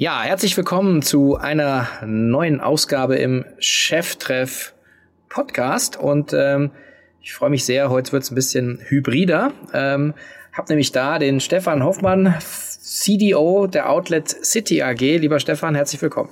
[0.00, 4.72] Ja, herzlich willkommen zu einer neuen Ausgabe im Cheftreff
[5.28, 6.70] Podcast und ähm,
[7.20, 7.90] ich freue mich sehr.
[7.90, 9.50] Heute wird es ein bisschen hybrider.
[9.74, 10.14] Ähm,
[10.52, 15.00] hab nämlich da den Stefan Hoffmann, CDO der Outlet City AG.
[15.00, 16.30] Lieber Stefan, herzlich willkommen.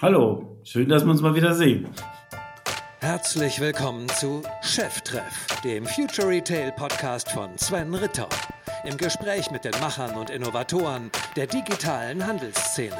[0.00, 1.88] Hallo, schön, dass wir uns mal wieder sehen.
[3.00, 8.28] Herzlich willkommen zu Cheftreff, dem Future Retail Podcast von Sven Ritter
[8.84, 12.96] im Gespräch mit den Machern und Innovatoren der digitalen Handelsszene.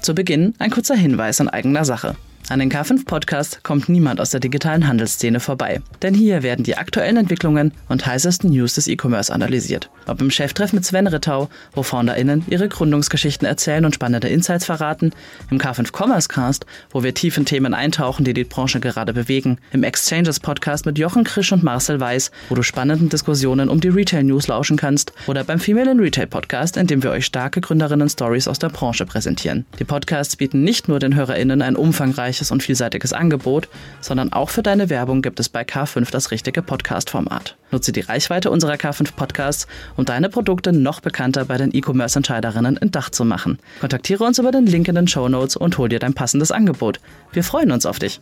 [0.00, 2.16] Zu Beginn ein kurzer Hinweis in eigener Sache.
[2.50, 5.82] An den K5-Podcast kommt niemand aus der digitalen Handelsszene vorbei.
[6.00, 9.90] Denn hier werden die aktuellen Entwicklungen und heißesten News des E-Commerce analysiert.
[10.06, 15.12] Ob im Cheftreff mit Sven Rittau, wo FounderInnen ihre Gründungsgeschichten erzählen und spannende Insights verraten,
[15.50, 19.58] im K5 Commerce Cast, wo wir tief in Themen eintauchen, die die Branche gerade bewegen,
[19.72, 23.88] im Exchanges Podcast mit Jochen Krisch und Marcel Weiß, wo du spannenden Diskussionen um die
[23.88, 27.60] Retail News lauschen kannst, oder beim Female in Retail Podcast, in dem wir euch starke
[27.60, 29.66] Gründerinnen-Stories aus der Branche präsentieren.
[29.78, 33.68] Die Podcasts bieten nicht nur den HörerInnen ein umfangreiches umfangreiches und vielseitiges Angebot,
[34.00, 37.56] sondern auch für deine Werbung gibt es bei K5 das richtige Podcast-Format.
[37.70, 42.90] Nutze die Reichweite unserer K5 Podcasts, um deine Produkte noch bekannter bei den E-Commerce-Entscheiderinnen in
[42.90, 43.58] Dach zu machen.
[43.80, 47.00] Kontaktiere uns über den Link in den Show Notes und hol dir dein passendes Angebot.
[47.32, 48.20] Wir freuen uns auf dich.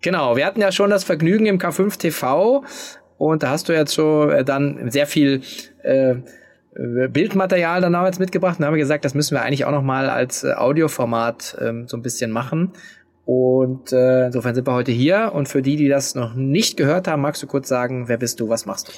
[0.00, 2.64] Genau, wir hatten ja schon das Vergnügen im K5 TV
[3.18, 5.42] und da hast du jetzt schon äh, dann sehr viel
[5.82, 6.16] äh,
[6.78, 10.08] Bildmaterial dann damals mitgebracht und haben wir gesagt, das müssen wir eigentlich auch noch mal
[10.08, 12.72] als äh, Audioformat ähm, so ein bisschen machen.
[13.28, 15.32] Und äh, insofern sind wir heute hier.
[15.34, 18.40] Und für die, die das noch nicht gehört haben, magst du kurz sagen, wer bist
[18.40, 18.92] du, was machst du?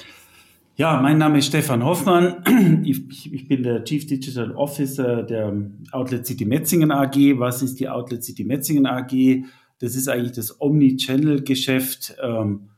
[0.77, 2.41] Ja, mein Name ist Stefan Hoffmann.
[2.85, 5.53] Ich, ich, bin der Chief Digital Officer der
[5.91, 7.17] Outlet City Metzingen AG.
[7.39, 9.43] Was ist die Outlet City Metzingen AG?
[9.79, 12.69] Das ist eigentlich das Omni-Channel-Geschäft ähm,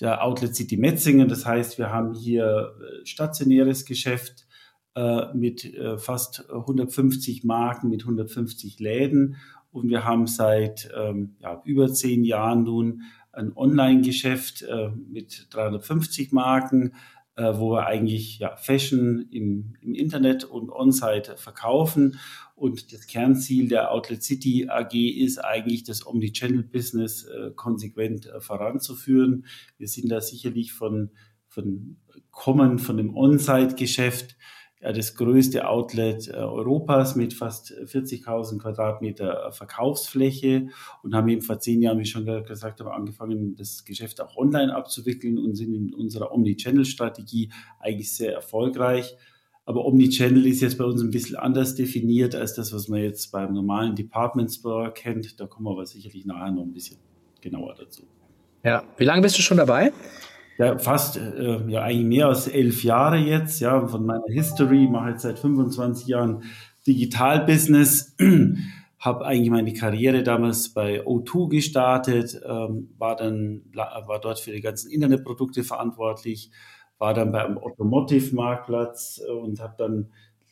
[0.00, 1.28] der Outlet City Metzingen.
[1.28, 4.46] Das heißt, wir haben hier äh, stationäres Geschäft
[4.94, 9.36] äh, mit äh, fast 150 Marken, mit 150 Läden
[9.72, 13.02] und wir haben seit ähm, ja, über zehn Jahren nun
[13.32, 16.92] ein Online-Geschäft äh, mit 350 Marken,
[17.36, 22.18] äh, wo wir eigentlich ja, Fashion im, im Internet und On-Site verkaufen.
[22.54, 29.46] Und das Kernziel der Outlet City AG ist eigentlich, das Omnichannel-Business äh, konsequent äh, voranzuführen.
[29.78, 31.10] Wir sind da sicherlich von,
[31.48, 31.96] von
[32.30, 34.36] kommen von dem On-Site-Geschäft
[34.82, 40.68] das größte Outlet äh, Europas mit fast 40.000 Quadratmeter äh, Verkaufsfläche
[41.02, 44.74] und haben eben vor zehn Jahren, wie schon gesagt habe, angefangen, das Geschäft auch online
[44.74, 49.16] abzuwickeln und sind in unserer Omnichannel-Strategie eigentlich sehr erfolgreich.
[49.64, 53.30] Aber Omnichannel ist jetzt bei uns ein bisschen anders definiert als das, was man jetzt
[53.30, 55.38] beim normalen Department Store kennt.
[55.38, 56.98] Da kommen wir aber sicherlich nachher noch ein bisschen
[57.40, 58.02] genauer dazu.
[58.64, 59.92] Ja, wie lange bist du schon dabei?
[60.62, 65.10] Ja, fast, äh, ja, eigentlich mehr als elf Jahre jetzt, ja, von meiner History, mache
[65.10, 66.44] jetzt seit 25 Jahren
[66.86, 68.16] Digital-Business,
[68.98, 74.60] habe eigentlich meine Karriere damals bei O2 gestartet, ähm, war dann, war dort für die
[74.60, 76.50] ganzen Internetprodukte verantwortlich,
[76.98, 80.10] war dann beim Automotive-Marktplatz äh, und habe dann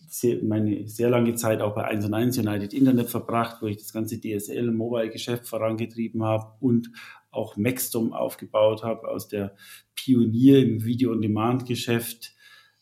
[0.08, 3.76] sehr, meine sehr lange Zeit auch bei 1 und 1 United Internet verbracht, wo ich
[3.76, 6.90] das ganze DSL-Mobile-Geschäft vorangetrieben habe und
[7.30, 9.54] auch Maxdom aufgebaut habe aus der
[9.94, 12.34] Pionier im Video-on-Demand-Geschäft,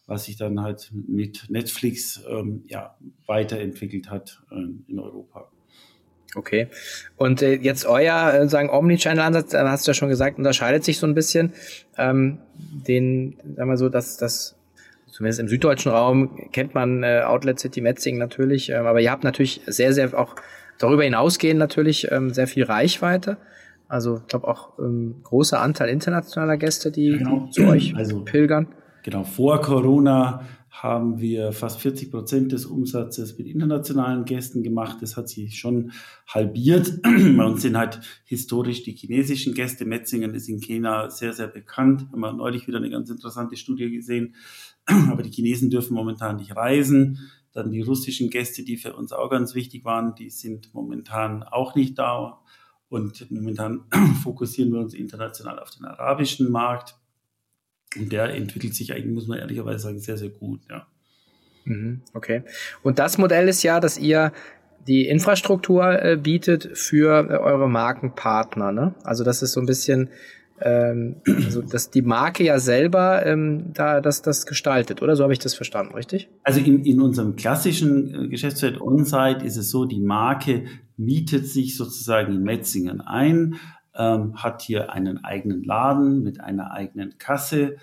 [0.07, 5.51] was sich dann halt mit Netflix ähm, ja, weiterentwickelt hat äh, in Europa.
[6.35, 6.69] Okay.
[7.17, 10.99] Und äh, jetzt euer äh, sagen Omnichannel-Ansatz, da hast du ja schon gesagt, unterscheidet sich
[10.99, 11.53] so ein bisschen.
[11.97, 14.57] Ähm, den, sagen wir so, dass das
[15.11, 19.25] zumindest im süddeutschen Raum kennt man äh, Outlet City Metzing natürlich, ähm, aber ihr habt
[19.25, 20.37] natürlich sehr, sehr auch
[20.79, 23.39] darüber hinausgehend natürlich ähm, sehr viel Reichweite.
[23.89, 27.49] Also ich glaube auch ähm, großer Anteil internationaler Gäste, die, genau.
[27.51, 28.69] zu euch also, pilgern.
[29.03, 34.99] Genau, vor Corona haben wir fast 40 Prozent des Umsatzes mit internationalen Gästen gemacht.
[35.01, 35.93] Das hat sich schon
[36.27, 37.01] halbiert.
[37.03, 39.87] Bei uns sind halt historisch die chinesischen Gäste.
[39.87, 42.07] Metzingen ist in China sehr, sehr bekannt.
[42.13, 44.35] Haben wir neulich wieder eine ganz interessante Studie gesehen.
[45.11, 47.31] Aber die Chinesen dürfen momentan nicht reisen.
[47.53, 51.75] Dann die russischen Gäste, die für uns auch ganz wichtig waren, die sind momentan auch
[51.75, 52.41] nicht da.
[52.89, 53.85] Und momentan
[54.23, 56.97] fokussieren wir uns international auf den arabischen Markt.
[57.97, 60.87] Und der entwickelt sich eigentlich, muss man ehrlicherweise sagen, sehr, sehr gut, ja.
[61.65, 62.43] Mhm, okay.
[62.83, 64.33] Und das Modell ist ja, dass ihr
[64.87, 68.95] die Infrastruktur äh, bietet für äh, eure Markenpartner, ne?
[69.05, 70.09] Also das ist so ein bisschen,
[70.61, 75.17] ähm, also dass die Marke ja selber ähm, da das, das gestaltet, oder?
[75.17, 76.29] So habe ich das verstanden, richtig?
[76.43, 80.65] Also in, in unserem klassischen äh, Geschäftsfeld On-Site ist es so, die Marke
[80.97, 83.57] mietet sich sozusagen in Metzingen ein,
[83.95, 87.77] ähm, hat hier einen eigenen Laden mit einer eigenen Kasse,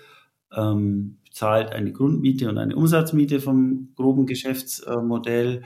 [0.54, 5.62] ähm, zahlt eine Grundmiete und eine Umsatzmiete vom groben Geschäftsmodell.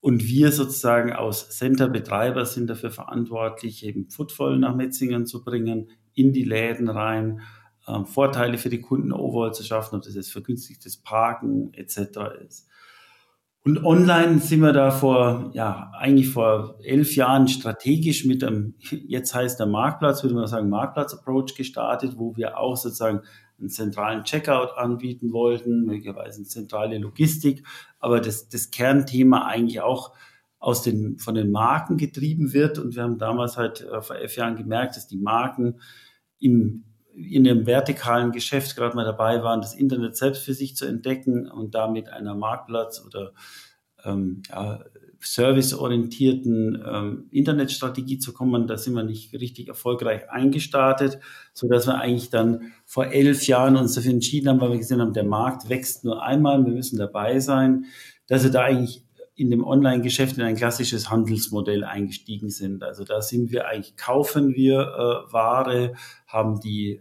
[0.00, 5.88] Und wir sozusagen aus Center-Betreiber sind dafür verantwortlich, eben Footfall nach Metzingen zu bringen,
[6.20, 7.40] in die Läden rein,
[7.86, 11.98] äh, Vorteile für die Kunden overall zu schaffen, ob das jetzt vergünstigtes Parken etc.
[12.46, 12.68] ist.
[13.62, 19.34] Und online sind wir da vor, ja, eigentlich vor elf Jahren strategisch mit einem, jetzt
[19.34, 23.20] heißt der Marktplatz, würde man sagen, Marktplatz-Approach gestartet, wo wir auch sozusagen
[23.58, 27.66] einen zentralen Checkout anbieten wollten, möglicherweise eine zentrale Logistik,
[27.98, 30.14] aber das, das Kernthema eigentlich auch
[30.58, 32.78] aus den, von den Marken getrieben wird.
[32.78, 35.80] Und wir haben damals halt äh, vor elf Jahren gemerkt, dass die Marken
[36.40, 40.86] im in dem vertikalen Geschäft gerade mal dabei waren, das Internet selbst für sich zu
[40.86, 43.32] entdecken und damit einer Marktplatz oder
[44.04, 44.80] ähm, ja,
[45.20, 48.66] serviceorientierten ähm, Internetstrategie zu kommen.
[48.66, 51.18] Da sind wir nicht richtig erfolgreich eingestartet,
[51.52, 55.00] so dass wir eigentlich dann vor elf Jahren uns dafür entschieden haben, weil wir gesehen
[55.00, 57.84] haben, der Markt wächst nur einmal, wir müssen dabei sein,
[58.28, 59.04] dass wir da eigentlich
[59.40, 62.82] in dem Online-Geschäft in ein klassisches Handelsmodell eingestiegen sind.
[62.82, 65.94] Also da sind wir eigentlich, kaufen wir äh, Ware,
[66.26, 67.00] haben die äh,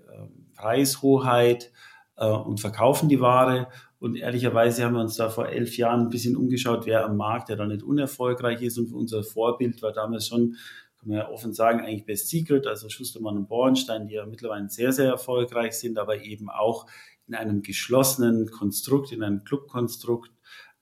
[0.56, 1.74] Preishoheit
[2.16, 3.68] äh, und verkaufen die Ware.
[4.00, 7.50] Und ehrlicherweise haben wir uns da vor elf Jahren ein bisschen umgeschaut, wer am Markt,
[7.50, 8.78] der da nicht unerfolgreich ist.
[8.78, 10.56] Und unser Vorbild war damals schon,
[10.98, 14.70] kann man ja offen sagen, eigentlich Best Secret, also Schustermann und Bornstein, die ja mittlerweile
[14.70, 16.86] sehr, sehr erfolgreich sind, aber eben auch
[17.28, 20.32] in einem geschlossenen Konstrukt, in einem Clubkonstrukt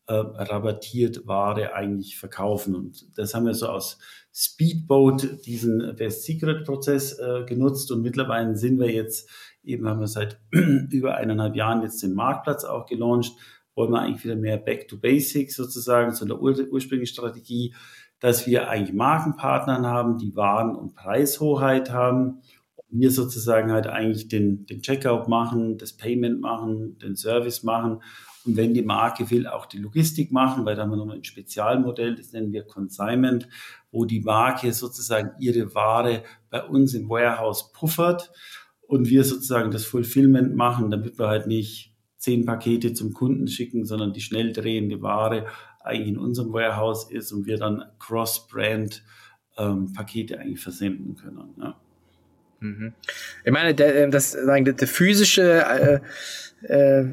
[0.07, 2.75] äh, rabattiert Ware eigentlich verkaufen.
[2.75, 3.99] Und das haben wir so aus
[4.33, 7.91] Speedboat diesen Best Secret Prozess äh, genutzt.
[7.91, 9.29] Und mittlerweile sind wir jetzt
[9.67, 13.33] eben haben wir seit über eineinhalb Jahren jetzt den Marktplatz auch gelauncht,
[13.75, 17.75] wollen wir eigentlich wieder mehr Back to Basics sozusagen zu der ur ursprünglichen Strategie,
[18.19, 22.41] dass wir eigentlich Markenpartnern haben, die Waren- und Preishoheit haben.
[22.89, 28.01] Wir sozusagen halt eigentlich den, den Checkout machen, das Payment machen, den Service machen
[28.47, 31.23] und wenn die Marke will, auch die Logistik machen, weil da haben wir nochmal ein
[31.23, 33.49] Spezialmodell, das nennen wir Consignment,
[33.91, 38.31] wo die Marke sozusagen ihre Ware bei uns im Warehouse puffert
[38.87, 43.85] und wir sozusagen das Fulfillment machen, damit wir halt nicht zehn Pakete zum Kunden schicken,
[43.85, 45.45] sondern die schnell drehende Ware
[45.81, 49.03] eigentlich in unserem Warehouse ist und wir dann Cross-Brand
[49.57, 51.53] ähm, Pakete eigentlich versenden können.
[51.59, 51.79] Ja.
[52.59, 52.93] Mhm.
[53.43, 55.99] Ich meine, der, das, sagen, der physische äh,
[56.67, 57.03] äh,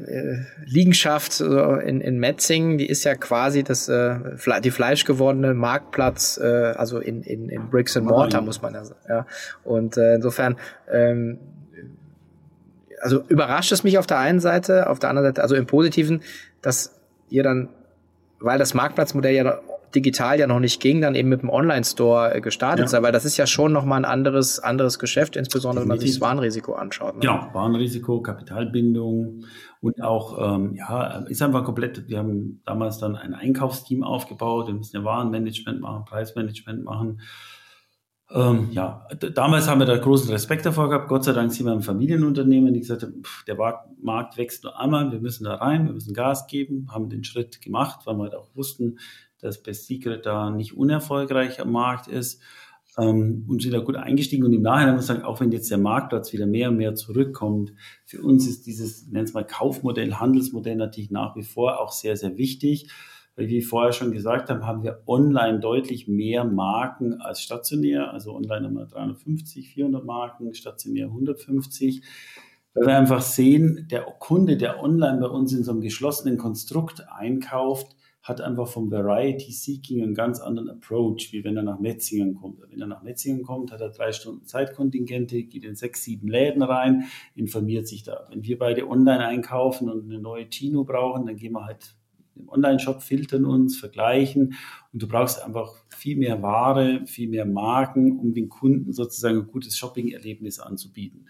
[0.65, 4.17] Liegenschaft in, in Metzingen, die ist ja quasi das, äh,
[4.63, 8.99] die fleischgewordene Marktplatz, äh, also in, in, in Bricks and Mortar, muss man ja sagen.
[9.07, 9.27] Ja.
[9.63, 10.57] Und äh, insofern,
[10.91, 11.39] ähm,
[13.01, 16.23] also überrascht es mich auf der einen Seite, auf der anderen Seite, also im Positiven,
[16.61, 16.95] dass
[17.29, 17.69] ihr dann,
[18.39, 19.59] weil das Marktplatzmodell ja
[19.95, 22.87] digital ja noch nicht ging, dann eben mit dem Online-Store äh, gestartet ja.
[22.87, 26.11] sei, weil das ist ja schon nochmal ein anderes, anderes Geschäft, insbesondere wenn man sich
[26.11, 27.15] das Warenrisiko anschaut.
[27.15, 27.21] Ne?
[27.21, 29.45] Genau, Warenrisiko, Kapitalbindung
[29.81, 34.73] und auch, ähm, ja, ist einfach komplett, wir haben damals dann ein Einkaufsteam aufgebaut, wir
[34.73, 37.21] müssen ja Warenmanagement machen, Preismanagement machen.
[38.31, 41.07] Ähm, ja, damals haben wir da großen Respekt davor gehabt.
[41.09, 43.55] Gott sei Dank sind wir ein Familienunternehmen, die gesagt haben, pff, der
[44.01, 47.61] Markt wächst nur einmal, wir müssen da rein, wir müssen Gas geben, haben den Schritt
[47.61, 48.97] gemacht, weil wir halt auch wussten,
[49.45, 52.41] dass Best Secret da nicht unerfolgreich am Markt ist
[52.97, 54.43] ähm, und sind da gut eingestiegen.
[54.43, 56.95] Und im Nachhinein muss ich sagen, auch wenn jetzt der Marktplatz wieder mehr und mehr
[56.95, 57.73] zurückkommt,
[58.05, 62.17] für uns ist dieses, nennen es mal Kaufmodell, Handelsmodell natürlich nach wie vor auch sehr,
[62.17, 62.89] sehr wichtig.
[63.37, 68.13] Weil wie vorher schon gesagt haben, haben wir online deutlich mehr Marken als stationär.
[68.13, 72.01] Also online haben wir 350, 400 Marken, stationär 150
[72.75, 77.07] weil wir einfach sehen, der Kunde, der online bei uns in so einem geschlossenen Konstrukt
[77.09, 82.33] einkauft, hat einfach vom Variety Seeking einen ganz anderen Approach, wie wenn er nach Metzingen
[82.33, 82.59] kommt.
[82.71, 86.63] Wenn er nach Metzingen kommt, hat er drei Stunden Zeitkontingente, geht in sechs, sieben Läden
[86.63, 87.03] rein,
[87.35, 88.27] informiert sich da.
[88.31, 91.95] Wenn wir beide online einkaufen und eine neue Chino brauchen, dann gehen wir halt
[92.35, 94.55] im Online-Shop filtern uns, vergleichen
[94.93, 99.47] und du brauchst einfach viel mehr Ware, viel mehr Marken, um den Kunden sozusagen ein
[99.47, 101.27] gutes Shopping-Erlebnis anzubieten.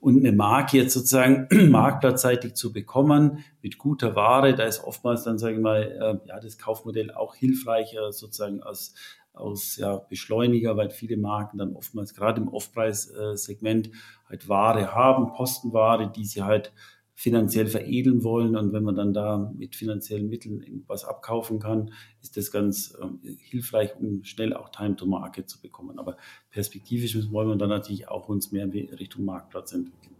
[0.00, 5.38] Und eine Marke jetzt sozusagen marktplatzseitig zu bekommen mit guter Ware, da ist oftmals dann,
[5.38, 8.94] sage ich mal, äh, ja, das Kaufmodell auch hilfreicher sozusagen als
[9.34, 13.90] aus ja, Beschleuniger, weil viele Marken dann oftmals gerade im Off-Preis-Segment
[14.28, 16.72] halt Ware haben, Postenware, die sie halt
[17.14, 18.56] finanziell veredeln wollen.
[18.56, 21.92] Und wenn man dann da mit finanziellen Mitteln was abkaufen kann,
[22.22, 25.98] ist das ganz äh, hilfreich, um schnell auch Time to Market zu bekommen.
[25.98, 26.16] Aber
[26.50, 30.16] perspektivisch wollen wir dann natürlich auch uns mehr Richtung Marktplatz entwickeln.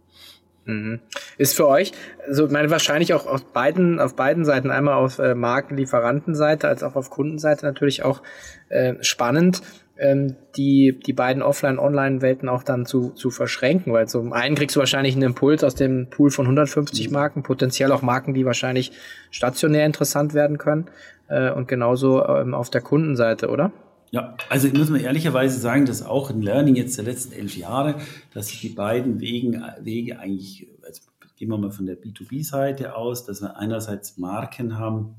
[0.65, 1.01] Mhm.
[1.37, 1.91] Ist für euch,
[2.25, 6.95] also meine wahrscheinlich auch auf beiden, auf beiden Seiten, einmal auf äh, Markenlieferantenseite als auch
[6.95, 8.21] auf Kundenseite natürlich auch
[8.69, 9.61] äh, spannend,
[9.97, 14.79] ähm, die, die beiden Offline-Online-Welten auch dann zu, zu verschränken, weil zum einen kriegst du
[14.79, 17.13] wahrscheinlich einen Impuls aus dem Pool von 150 mhm.
[17.13, 18.91] Marken, potenziell auch Marken, die wahrscheinlich
[19.29, 20.85] stationär interessant werden können
[21.27, 23.71] äh, und genauso ähm, auf der Kundenseite, oder?
[24.11, 27.57] Ja, also ich muss mal ehrlicherweise sagen, dass auch ein Learning jetzt der letzten elf
[27.57, 27.95] Jahre,
[28.33, 31.01] dass sich die beiden Wegen, Wege eigentlich, also
[31.35, 35.15] gehen wir mal von der B2B-Seite aus, dass wir einerseits Marken haben,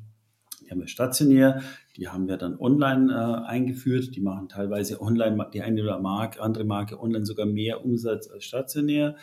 [0.65, 1.63] die haben wir stationär,
[1.97, 6.41] die haben wir dann online äh, eingeführt, die machen teilweise online, die eine oder Marke,
[6.41, 9.17] andere Marke online sogar mehr Umsatz als stationär.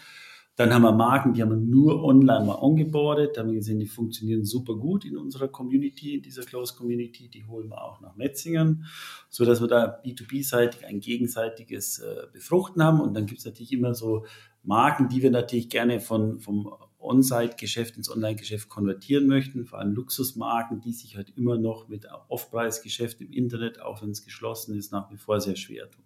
[0.58, 3.36] Dann haben wir Marken, die haben wir nur online mal ongeboardet.
[3.36, 7.30] Da haben wir gesehen, die funktionieren super gut in unserer Community, in dieser Close Community.
[7.30, 8.86] Die holen wir auch nach Metzingen,
[9.30, 13.00] so dass wir da B2B-seitig ein gegenseitiges äh, Befruchten haben.
[13.00, 14.26] Und dann gibt es natürlich immer so
[14.62, 16.72] Marken, die wir natürlich gerne von, vom
[17.02, 23.22] On-Site-Geschäft ins Online-Geschäft konvertieren möchten, vor allem Luxusmarken, die sich halt immer noch mit Off-Preis-Geschäft
[23.22, 26.04] im Internet, auch wenn es geschlossen ist, nach wie vor sehr schwer tun.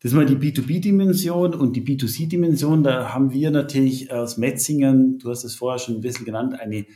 [0.00, 2.84] Das ist mal die B2B-Dimension und die B2C-Dimension.
[2.84, 6.86] Da haben wir natürlich aus Metzingen, du hast es vorher schon ein bisschen genannt, eine,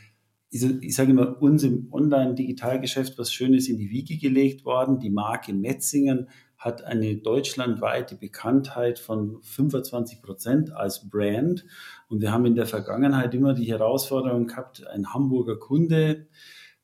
[0.50, 5.00] ich sage immer, uns im Online-Digitalgeschäft was Schönes in die Wiege gelegt worden.
[5.00, 6.28] Die Marke Metzingen
[6.62, 11.64] hat eine deutschlandweite Bekanntheit von 25 Prozent als Brand.
[12.12, 16.26] Und wir haben in der Vergangenheit immer die Herausforderung gehabt, ein Hamburger Kunde,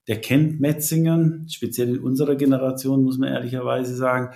[0.06, 4.35] der kennt Metzingen, speziell in unserer Generation, muss man ehrlicherweise sagen,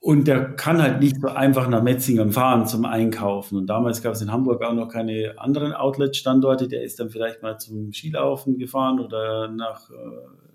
[0.00, 3.56] und der kann halt nicht so einfach nach Metzingen fahren zum Einkaufen.
[3.56, 6.66] Und damals gab es in Hamburg auch noch keine anderen Outlet-Standorte.
[6.66, 9.94] Der ist dann vielleicht mal zum Skilaufen gefahren oder nach, äh,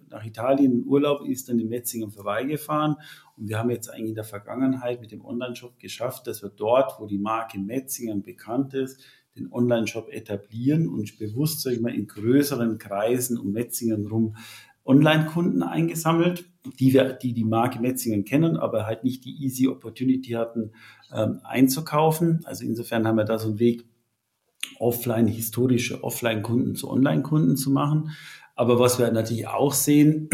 [0.09, 2.97] nach Italien in Urlaub, ist dann in Metzingen vorbeigefahren.
[3.37, 6.99] Und wir haben jetzt eigentlich in der Vergangenheit mit dem Online-Shop geschafft, dass wir dort,
[6.99, 9.01] wo die Marke Metzingen bekannt ist,
[9.37, 14.35] den Online-Shop etablieren und bewusst, sag ich mal, in größeren Kreisen um Metzingen rum
[14.85, 16.45] Online-Kunden eingesammelt,
[16.79, 20.71] die wir, die die Marke Metzingen kennen, aber halt nicht die easy Opportunity hatten,
[21.13, 22.41] ähm, einzukaufen.
[22.45, 23.85] Also insofern haben wir da so einen Weg,
[24.79, 28.11] offline, historische Offline-Kunden zu Online-Kunden zu machen.
[28.55, 30.29] Aber was wir natürlich auch sehen,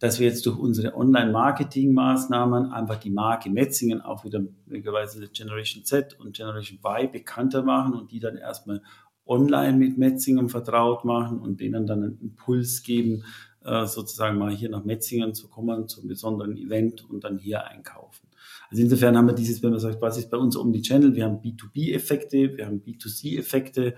[0.00, 6.18] dass wir jetzt durch unsere Online-Marketing-Maßnahmen einfach die Marke Metzingen auch wieder möglicherweise Generation Z
[6.18, 8.82] und Generation Y bekannter machen und die dann erstmal
[9.26, 13.24] online mit Metzingen vertraut machen und denen dann einen Impuls geben,
[13.62, 18.26] äh, sozusagen mal hier nach Metzingen zu kommen, zum besonderen Event und dann hier einkaufen.
[18.70, 21.14] Also insofern haben wir dieses, wenn man sagt, was ist bei uns um die Channel,
[21.14, 23.94] wir haben B2B-Effekte, wir haben B2C-Effekte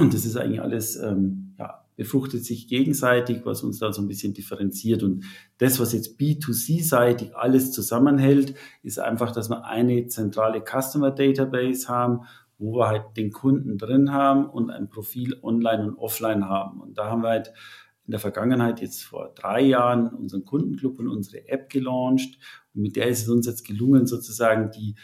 [0.00, 4.08] und das ist eigentlich alles, ähm, ja, befruchtet sich gegenseitig, was uns da so ein
[4.08, 5.02] bisschen differenziert.
[5.02, 5.26] Und
[5.58, 12.20] das, was jetzt B2C-seitig alles zusammenhält, ist einfach, dass wir eine zentrale Customer Database haben,
[12.56, 16.80] wo wir halt den Kunden drin haben und ein Profil online und offline haben.
[16.80, 17.52] Und da haben wir halt
[18.06, 22.38] in der Vergangenheit, jetzt vor drei Jahren, unseren Kundenclub und unsere App gelauncht.
[22.74, 24.94] Und mit der ist es uns jetzt gelungen, sozusagen die,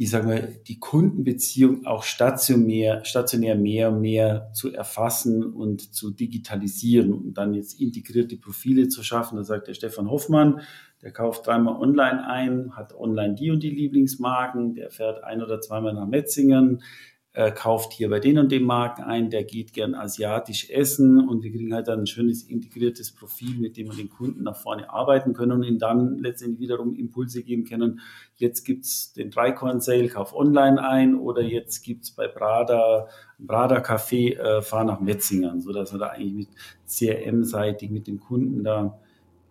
[0.00, 6.10] ich sage mal, die Kundenbeziehung auch stationär, stationär mehr und mehr zu erfassen und zu
[6.10, 9.36] digitalisieren und dann jetzt integrierte Profile zu schaffen.
[9.36, 10.62] Da sagt der Stefan Hoffmann,
[11.02, 15.60] der kauft dreimal online ein, hat online die und die Lieblingsmarken, der fährt ein oder
[15.60, 16.82] zweimal nach Metzingen,
[17.32, 21.44] äh, kauft hier bei den und dem Marken ein, der geht gern asiatisch essen und
[21.44, 24.90] wir kriegen halt dann ein schönes integriertes Profil, mit dem wir den Kunden nach vorne
[24.90, 28.00] arbeiten können und ihnen dann letztendlich wiederum Impulse geben können.
[28.34, 33.06] Jetzt gibt's den Dreikorn-Sale, kauf online ein oder jetzt gibt's bei Brada,
[33.38, 36.48] Brada Café, äh, fahr nach Metzingen, so dass wir da eigentlich mit
[36.86, 38.98] CRM-seitig mit dem Kunden da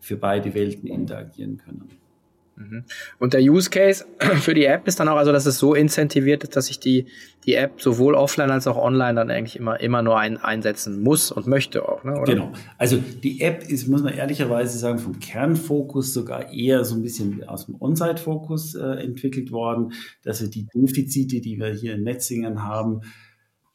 [0.02, 1.88] für beide Welten interagieren können.
[2.60, 2.84] Mhm.
[3.20, 4.06] Und der Use Case
[4.42, 7.06] für die App ist dann auch, also dass es so incentiviert ist, dass ich die,
[7.46, 11.32] die App sowohl offline als auch online dann eigentlich immer, immer nur ein, einsetzen muss
[11.32, 12.04] und möchte auch.
[12.04, 12.34] Ne, oder?
[12.34, 12.52] Genau.
[12.78, 17.48] Also die App ist, muss man ehrlicherweise sagen, vom Kernfokus sogar eher so ein bisschen
[17.48, 22.64] aus dem On-Site-Fokus äh, entwickelt worden, dass wir die Defizite, die wir hier in Metzingen
[22.64, 23.02] haben,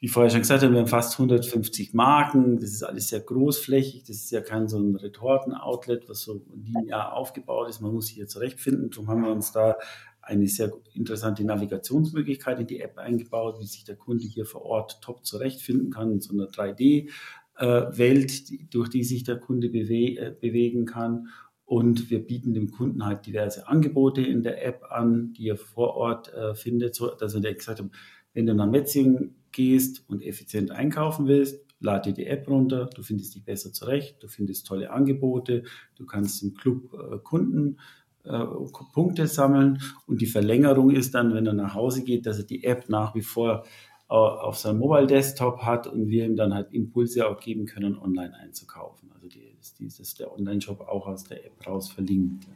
[0.05, 2.61] wie vorher schon gesagt haben, wir haben fast 150 Marken.
[2.61, 4.05] Das ist alles sehr großflächig.
[4.05, 7.81] Das ist ja kein so ein Retorten-Outlet, was so linear aufgebaut ist.
[7.81, 8.91] Man muss sich hier zurechtfinden.
[8.91, 9.77] Darum haben wir uns da
[10.21, 15.01] eine sehr interessante Navigationsmöglichkeit in die App eingebaut, wie sich der Kunde hier vor Ort
[15.01, 20.85] top zurechtfinden kann in so einer 3D-Welt, durch die sich der Kunde bewe äh, bewegen
[20.85, 21.29] kann.
[21.65, 25.95] Und wir bieten dem Kunden halt diverse Angebote in der App an, die er vor
[25.95, 27.91] Ort äh, findet, so dass wir gesagt haben,
[28.35, 33.35] wenn du nach Metzingen gehst und effizient einkaufen willst, lade die App runter, du findest
[33.35, 35.65] dich besser zurecht, du findest tolle Angebote,
[35.97, 37.79] du kannst im Club äh, Kunden
[38.25, 38.45] äh,
[38.93, 42.65] Punkte sammeln und die Verlängerung ist dann, wenn er nach Hause geht, dass er die
[42.65, 43.65] App nach wie vor
[44.07, 48.35] auf seinem Mobile Desktop hat und wir ihm dann halt Impulse auch geben können, online
[48.37, 49.11] einzukaufen.
[49.13, 52.47] Also die, dieses der Online-Shop auch aus der App raus verlinkt.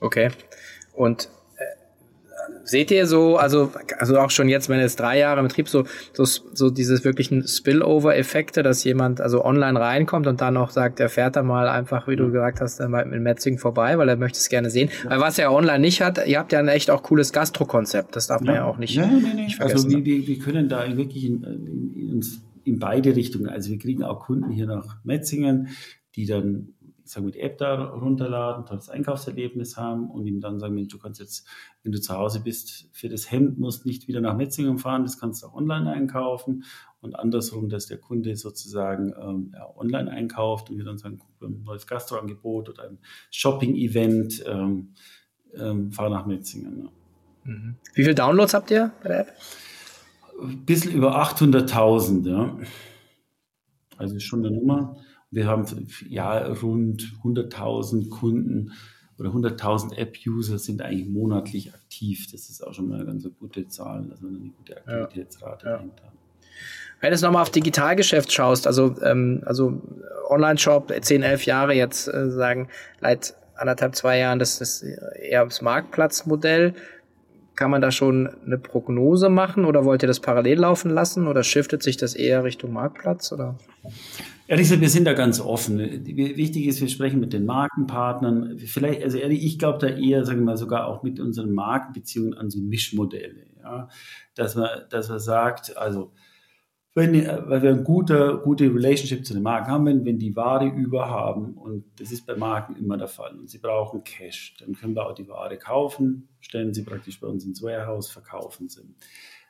[0.00, 0.30] Okay.
[0.94, 1.28] Und
[2.68, 5.84] seht ihr so, also, also auch schon jetzt, wenn es drei Jahre im Betrieb, so,
[6.12, 11.08] so, so dieses wirklichen Spillover-Effekte, dass jemand also online reinkommt und dann auch sagt, er
[11.08, 14.16] fährt da mal einfach, wie du gesagt hast, dann mal mit Metzing vorbei, weil er
[14.16, 14.90] möchte es gerne sehen.
[15.04, 15.10] Ja.
[15.10, 18.26] Weil was er online nicht hat, ihr habt ja ein echt auch cooles Gastro-Konzept, das
[18.26, 19.42] darf man ja, auch nicht, ja, nee, nee.
[19.44, 19.86] nicht vergessen.
[19.86, 22.26] Also wir, wir können da wirklich in, in, in,
[22.64, 25.68] in beide Richtungen, also wir kriegen auch Kunden hier nach Metzingen,
[26.16, 26.74] die dann
[27.08, 30.98] ich sage, mit App da runterladen, tolles Einkaufserlebnis haben und ihm dann sagen, Mensch, du
[30.98, 31.46] kannst jetzt,
[31.82, 35.18] wenn du zu Hause bist, für das Hemd musst nicht wieder nach Metzingen fahren, das
[35.18, 36.64] kannst du auch online einkaufen
[37.00, 41.48] und andersrum, dass der Kunde sozusagen ähm, ja, online einkauft und wir dann sagen, guck,
[41.48, 42.98] ein neues Gastroangebot oder ein
[43.30, 44.92] Shopping-Event, ähm,
[45.54, 46.82] ähm, fahr nach Metzingen.
[46.84, 46.90] Ja.
[47.44, 47.76] Mhm.
[47.94, 49.32] Wie viele Downloads habt ihr bei der App?
[50.42, 52.58] Ein bisschen über 800.000, ja.
[53.96, 54.96] Also schon eine Nummer.
[55.30, 55.66] Wir haben
[56.08, 58.72] ja rund 100.000 Kunden
[59.18, 62.30] oder 100.000 App-User sind eigentlich monatlich aktiv.
[62.30, 65.72] Das ist auch schon mal eine ganz gute Zahl, also eine gute Aktivitätsrate ja.
[65.72, 66.12] dahinter.
[67.00, 69.80] Wenn du es nochmal auf Digitalgeschäft schaust, also, ähm, also
[70.28, 72.68] Online-Shop, 10, 11 Jahre jetzt äh, sagen,
[73.00, 76.74] seit anderthalb, zwei Jahren, das ist eher das Marktplatzmodell.
[77.54, 81.42] Kann man da schon eine Prognose machen oder wollt ihr das parallel laufen lassen oder
[81.42, 83.56] shiftet sich das eher Richtung Marktplatz oder?
[84.48, 85.78] Ehrlich gesagt, wir sind da ganz offen.
[85.78, 88.58] Wichtig ist, wir sprechen mit den Markenpartnern.
[88.58, 92.32] Vielleicht, also ehrlich, ich glaube da eher, sagen wir mal, sogar auch mit unseren Markenbeziehungen
[92.32, 93.44] an so Mischmodelle.
[93.62, 93.90] Ja?
[94.34, 96.12] Dass man, dass man sagt, also,
[96.94, 100.66] wenn, weil wir eine gute, gute Relationship zu den Marken haben, wenn, wenn die Ware
[100.66, 104.74] über haben, und das ist bei Marken immer der Fall, und sie brauchen Cash, dann
[104.74, 108.94] können wir auch die Ware kaufen, stellen sie praktisch bei uns ins Warehouse, verkaufen sie.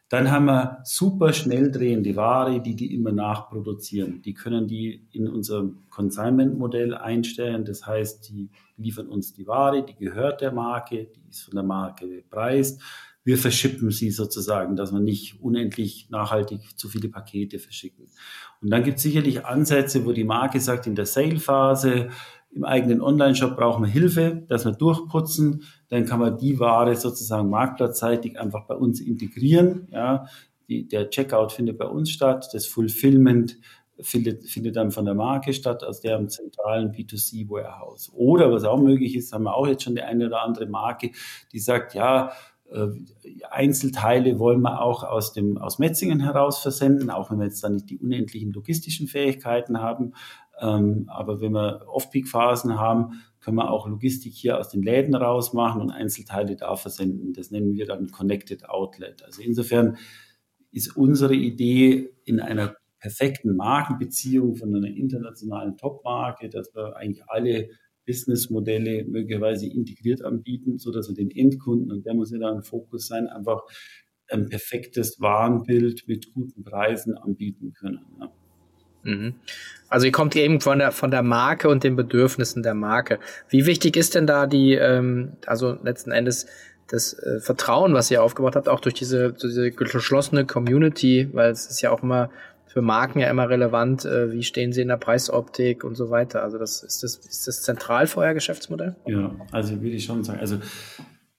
[0.08, 4.22] Dann haben wir super schnell drehende Ware, die die immer nachproduzieren.
[4.22, 7.66] Die können die in unserem Consignment-Modell einstellen.
[7.66, 8.48] Das heißt, die
[8.78, 12.80] liefern uns die Ware, die gehört der Marke, die ist von der Marke bepreist.
[13.22, 18.06] Wir verschippen sie sozusagen, dass wir nicht unendlich nachhaltig zu viele Pakete verschicken.
[18.62, 22.08] Und dann gibt es sicherlich Ansätze, wo die Marke sagt, in der Sale-Phase,
[22.50, 25.64] im eigenen Online-Shop brauchen wir Hilfe, dass wir durchputzen.
[25.88, 29.88] Dann kann man die Ware sozusagen marktplatzseitig einfach bei uns integrieren.
[29.90, 30.26] Ja,
[30.68, 33.58] die, der Checkout findet bei uns statt, das Fulfillment
[34.00, 38.12] findet, findet dann von der Marke statt, aus deren zentralen B2C-Warehouse.
[38.14, 41.10] Oder was auch möglich ist, haben wir auch jetzt schon die eine oder andere Marke,
[41.52, 42.32] die sagt, ja,
[43.50, 47.70] Einzelteile wollen wir auch aus dem aus Metzingen heraus versenden, auch wenn wir jetzt da
[47.70, 50.12] nicht die unendlichen logistischen Fähigkeiten haben.
[50.60, 55.52] Ähm, aber wenn wir Off-Peak-Phasen haben, können wir auch Logistik hier aus den Läden raus
[55.54, 57.32] machen und Einzelteile da versenden.
[57.32, 59.22] Das nennen wir dann Connected Outlet.
[59.24, 59.96] Also insofern
[60.70, 67.68] ist unsere Idee in einer perfekten Markenbeziehung von einer internationalen Top-Marke, dass wir eigentlich alle
[68.08, 72.62] Businessmodelle möglicherweise integriert anbieten, so dass wir den Endkunden, und der muss ja dann ein
[72.62, 73.60] Fokus sein, einfach
[74.30, 78.00] ein perfektes Warenbild mit guten Preisen anbieten können.
[78.18, 78.32] Ja.
[79.04, 79.34] Mhm.
[79.88, 83.20] Also ihr kommt eben von der von der Marke und den Bedürfnissen der Marke.
[83.48, 86.46] Wie wichtig ist denn da die, ähm, also letzten Endes
[86.88, 91.66] das äh, Vertrauen, was ihr aufgebaut habt, auch durch diese, diese geschlossene Community, weil es
[91.66, 92.30] ist ja auch immer
[92.78, 96.44] für Marken ja immer relevant, äh, wie stehen sie in der Preisoptik und so weiter.
[96.44, 98.94] Also das ist das ist das zentral für euer Geschäftsmodell?
[99.04, 100.38] Ja, also würde ich schon sagen.
[100.38, 100.58] Also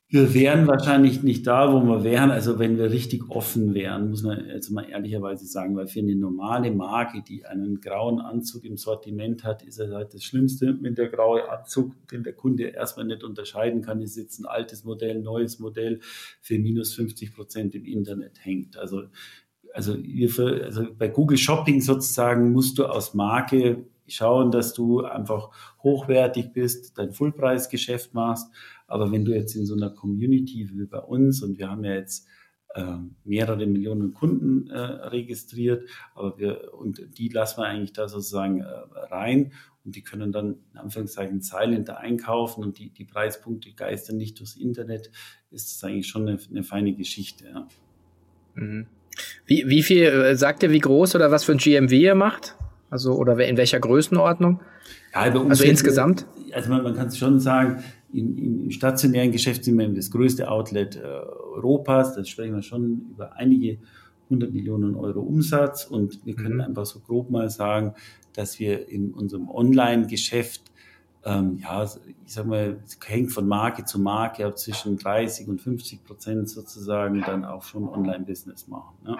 [0.10, 4.22] wir wären wahrscheinlich nicht da, wo wir wären, also wenn wir richtig offen wären, muss
[4.22, 8.76] man jetzt mal ehrlicherweise sagen, weil für eine normale Marke, die einen grauen Anzug im
[8.76, 13.06] Sortiment hat, ist es halt das Schlimmste, wenn der graue Anzug, den der Kunde erstmal
[13.06, 16.02] nicht unterscheiden kann, ist jetzt ein altes Modell, neues Modell
[16.42, 18.76] für minus 50 Prozent im Internet hängt.
[18.76, 19.04] Also,
[19.74, 25.52] also, also bei Google Shopping sozusagen musst du aus Marke schauen, dass du einfach
[25.84, 28.48] hochwertig bist, dein Fullpreisgeschäft machst
[28.90, 31.94] aber wenn du jetzt in so einer Community wie bei uns und wir haben ja
[31.94, 32.28] jetzt
[32.76, 38.62] äh, mehrere Millionen Kunden äh, registriert, aber wir und die lassen wir eigentlich da sozusagen
[38.62, 39.54] äh, rein
[39.86, 44.56] und die können dann in Anführungszeichen silent einkaufen und die, die Preispunkte geistern nicht durchs
[44.56, 45.12] Internet,
[45.52, 47.48] ist das eigentlich schon eine, eine feine Geschichte.
[47.48, 47.68] Ja.
[48.56, 48.88] Mhm.
[49.46, 52.56] Wie, wie viel, äh, sagt ihr, wie groß oder was für ein GMV ihr macht?
[52.90, 54.60] Also, oder in welcher Größenordnung?
[55.14, 56.26] Ja, also insgesamt?
[56.54, 60.50] Also man, man kann es schon sagen, im, im stationären Geschäft sind wir das größte
[60.50, 62.16] Outlet äh, Europas.
[62.16, 63.78] Da sprechen wir schon über einige
[64.30, 65.86] hundert Millionen Euro Umsatz.
[65.86, 66.62] Und wir können mhm.
[66.62, 67.94] einfach so grob mal sagen,
[68.34, 70.62] dass wir in unserem Online-Geschäft
[71.26, 75.62] ähm, ja, ich sag mal, es hängt von Marke zu Marke, aber zwischen 30 und
[75.62, 78.96] 50 Prozent sozusagen dann auch schon Online-Business machen.
[79.06, 79.18] Ja.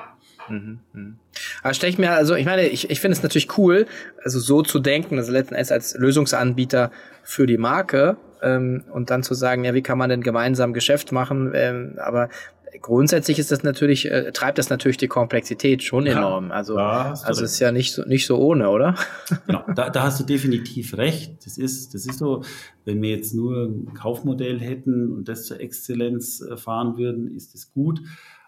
[0.48, 1.14] Mhm, mh.
[1.62, 3.86] Aber stelle ich mir, also ich meine, ich, ich finde es natürlich cool,
[4.24, 6.92] also so zu denken, also letzten Endes als Lösungsanbieter
[7.24, 11.12] für die Marke ähm, und dann zu sagen, ja, wie kann man denn gemeinsam Geschäft
[11.12, 11.52] machen?
[11.54, 12.30] Ähm, aber
[12.82, 16.52] grundsätzlich ist das natürlich, äh, treibt das natürlich die Komplexität schon ja, enorm.
[16.52, 18.96] Also, also ist ja nicht so, nicht so ohne, oder?
[19.46, 21.46] Genau, da, da hast du definitiv recht.
[21.46, 22.44] Das ist, das ist so,
[22.86, 27.54] wenn wir jetzt nur ein Kaufmodell hätten und das zur Exzellenz äh, fahren würden, ist
[27.54, 28.02] das gut.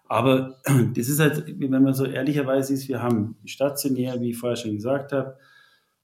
[0.07, 0.57] Aber
[0.95, 4.75] das ist halt, wenn man so ehrlicherweise ist, wir haben stationär, wie ich vorher schon
[4.75, 5.37] gesagt habe,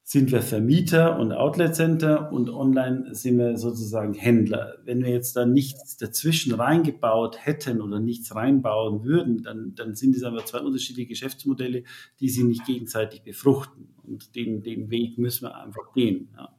[0.10, 4.78] sind wir Vermieter und Outlet Center und online sind wir sozusagen Händler.
[4.86, 10.16] Wenn wir jetzt da nichts dazwischen reingebaut hätten oder nichts reinbauen würden, dann, dann sind
[10.16, 11.84] es aber zwei unterschiedliche Geschäftsmodelle,
[12.22, 13.90] die sich nicht gegenseitig befruchten.
[14.04, 16.30] Und den, den Weg müssen wir einfach gehen.
[16.38, 16.57] Ja.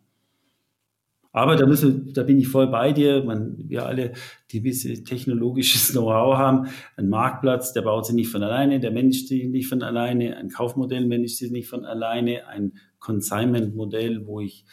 [1.33, 3.23] Aber da, müssen, da bin ich voll bei dir.
[3.23, 4.13] Man, wir alle,
[4.51, 9.25] die gewisse technologisches Know-how haben, ein Marktplatz, der baut sich nicht von alleine, der Mensch
[9.25, 14.65] sich nicht von alleine, ein Kaufmodell managt sich nicht von alleine, ein Consignment-Modell, wo ich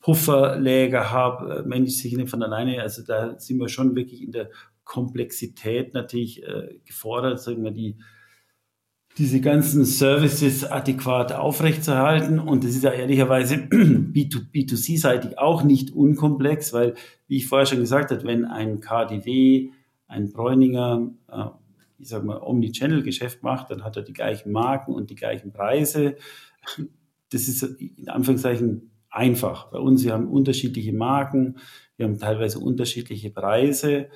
[0.00, 2.82] Pufferläger habe, äh, managt sich nicht von alleine.
[2.82, 4.50] Also da sind wir schon wirklich in der
[4.84, 7.96] Komplexität natürlich äh, gefordert, sagen wir, die
[9.16, 12.40] diese ganzen Services adäquat aufrechtzuerhalten.
[12.40, 16.94] Und das ist ja ehrlicherweise B2C-seitig auch nicht unkomplex, weil,
[17.28, 19.70] wie ich vorher schon gesagt habe, wenn ein KDW,
[20.08, 21.44] ein Bräuninger, äh,
[21.98, 26.16] ich sage mal, Omnichannel-Geschäft macht, dann hat er die gleichen Marken und die gleichen Preise.
[27.30, 29.70] Das ist in Anführungszeichen einfach.
[29.70, 31.58] Bei uns, wir haben unterschiedliche Marken,
[31.96, 34.08] wir haben teilweise unterschiedliche Preise.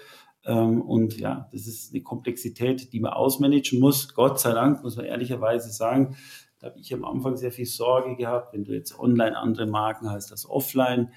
[0.48, 4.14] Ähm, und ja, das ist eine Komplexität, die man ausmanagen muss.
[4.14, 6.16] Gott sei Dank, muss man ehrlicherweise sagen,
[6.58, 10.10] da habe ich am Anfang sehr viel Sorge gehabt, wenn du jetzt online andere Marken
[10.10, 11.12] hast als offline,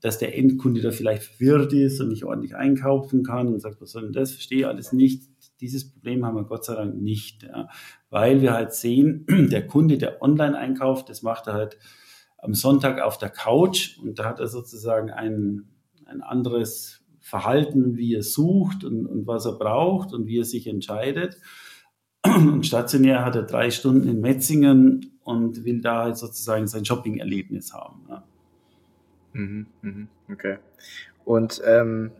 [0.00, 3.92] dass der Endkunde da vielleicht verwirrt ist und nicht ordentlich einkaufen kann und sagt, was
[3.92, 4.32] soll denn das?
[4.32, 5.30] Verstehe alles nicht.
[5.60, 7.68] Dieses Problem haben wir Gott sei Dank nicht, ja.
[8.10, 11.78] weil wir halt sehen, der Kunde, der online einkauft, das macht er halt
[12.36, 15.68] am Sonntag auf der Couch und da hat er sozusagen ein,
[16.04, 20.66] ein anderes Verhalten, wie er sucht und, und was er braucht und wie er sich
[20.66, 21.38] entscheidet.
[22.24, 28.02] Und stationär hat er drei Stunden in Metzingen und will da sozusagen sein Shopping-Erlebnis haben.
[28.08, 28.24] Ja.
[29.32, 30.58] Mhm, mhm, okay.
[31.24, 32.10] Und ähm,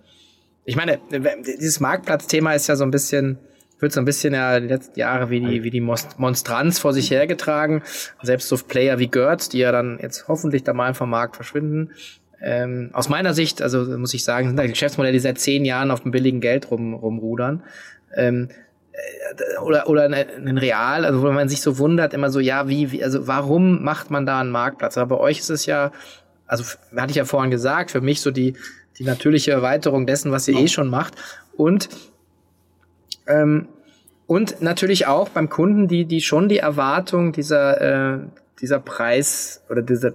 [0.65, 1.01] ich meine,
[1.45, 3.38] dieses Marktplatzthema ist ja so ein bisschen,
[3.81, 7.11] wird so ein bisschen ja die letzten Jahre wie die, wie die Monstranz vor sich
[7.11, 7.83] hergetragen.
[8.23, 11.91] Selbst so Player wie Gertz, die ja dann jetzt hoffentlich da mal vom Markt verschwinden,
[12.43, 15.91] ähm, aus meiner Sicht, also muss ich sagen, sind da Geschäftsmodelle, die seit zehn Jahren
[15.91, 17.63] auf dem billigen Geld rum, rumrudern.
[18.15, 18.49] Ähm,
[18.93, 22.91] äh, oder oder ein Real, also wo man sich so wundert, immer so, ja, wie,
[22.91, 24.99] wie, also warum macht man da einen Marktplatz?
[24.99, 25.93] Aber bei euch ist es ja,
[26.47, 26.65] also
[26.97, 28.55] hatte ich ja vorhin gesagt, für mich so die,
[28.99, 31.15] die natürliche Erweiterung dessen, was ihr eh schon macht.
[31.57, 31.89] Und
[33.27, 33.69] ähm,
[34.27, 38.19] und natürlich auch beim Kunden, die, die schon die Erwartung dieser, äh,
[38.61, 40.13] dieser Preis oder dieser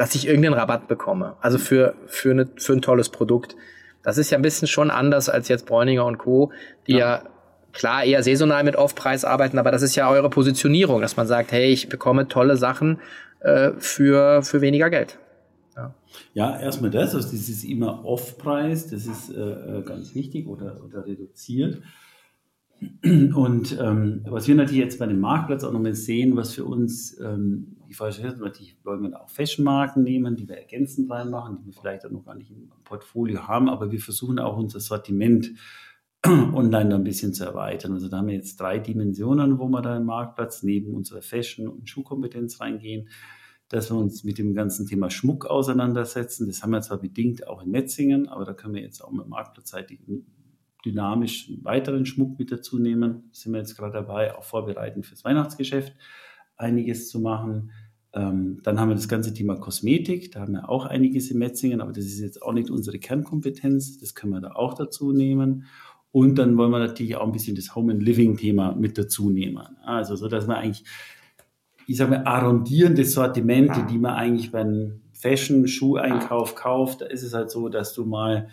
[0.00, 1.36] dass ich irgendeinen Rabatt bekomme.
[1.42, 3.54] Also für, für, eine, für ein tolles Produkt.
[4.02, 6.52] Das ist ja ein bisschen schon anders als jetzt Bräuninger und Co.,
[6.86, 7.22] die ja, ja
[7.74, 11.52] klar eher saisonal mit Aufpreis arbeiten, aber das ist ja eure Positionierung, dass man sagt,
[11.52, 12.98] hey, ich bekomme tolle Sachen
[13.40, 15.18] äh, für, für weniger Geld.
[15.76, 15.94] Ja.
[16.32, 20.80] ja, erstmal das, also das ist immer Off-Preis, das ist äh, äh ganz wichtig oder,
[20.82, 21.82] oder reduziert.
[23.02, 27.20] Und ähm, was wir natürlich jetzt bei dem Marktplatz auch nochmal sehen, was für uns
[27.20, 31.72] ähm, die ist, natürlich wollen wir auch Fashion-Marken nehmen, die wir ergänzend reinmachen, die wir
[31.72, 35.50] vielleicht auch noch gar nicht im Portfolio haben, aber wir versuchen auch unser Sortiment
[36.24, 37.92] online ein bisschen zu erweitern.
[37.94, 41.66] Also da haben wir jetzt drei Dimensionen, wo wir da im Marktplatz neben unserer Fashion-
[41.66, 43.08] und Schuhkompetenz reingehen,
[43.68, 46.46] dass wir uns mit dem ganzen Thema Schmuck auseinandersetzen.
[46.46, 49.26] Das haben wir zwar bedingt auch in Metzingen, aber da können wir jetzt auch mit
[49.26, 50.00] Marktplatzseitig
[50.84, 53.30] dynamisch weiteren Schmuck mit dazu nehmen.
[53.32, 55.94] Sind wir jetzt gerade dabei, auch vorbereitend fürs Weihnachtsgeschäft
[56.60, 57.72] einiges zu machen.
[58.12, 61.80] Ähm, dann haben wir das ganze Thema Kosmetik, da haben wir auch einiges in Metzingen,
[61.80, 65.66] aber das ist jetzt auch nicht unsere Kernkompetenz, das können wir da auch dazu nehmen.
[66.12, 69.30] Und dann wollen wir natürlich auch ein bisschen das Home and Living Thema mit dazu
[69.30, 69.62] nehmen.
[69.84, 70.84] Also so, dass man eigentlich,
[71.86, 77.50] ich sage mal, arrondierende Sortimente, die man eigentlich beim Fashion-Schuheinkauf kauft, da ist es halt
[77.50, 78.48] so, dass du mal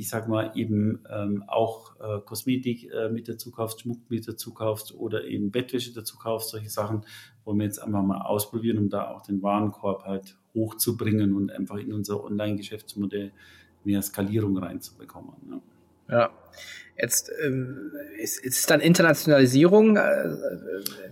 [0.00, 4.54] ich sag mal, eben ähm, auch äh, Kosmetik äh, mit dazu kaufst, Schmuck mit dazu
[4.54, 7.04] kaufst oder eben Bettwäsche dazu kaufst, solche Sachen,
[7.44, 11.76] wollen wir jetzt einfach mal ausprobieren, um da auch den Warenkorb halt hochzubringen und einfach
[11.76, 13.30] in unser Online-Geschäftsmodell
[13.84, 15.34] mehr Skalierung reinzubekommen.
[15.50, 15.60] Ja.
[16.10, 16.30] Ja.
[17.00, 20.00] Jetzt ähm, ist, ist dann Internationalisierung äh,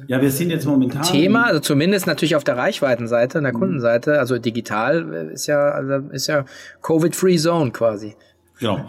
[0.06, 3.58] ja, wir sind jetzt momentan Thema, also zumindest natürlich auf der Reichweitenseite, in der mhm.
[3.58, 6.44] Kundenseite, also digital äh, ist ja also ist ja
[6.82, 8.16] Covid-free Zone quasi.
[8.58, 8.88] Genau.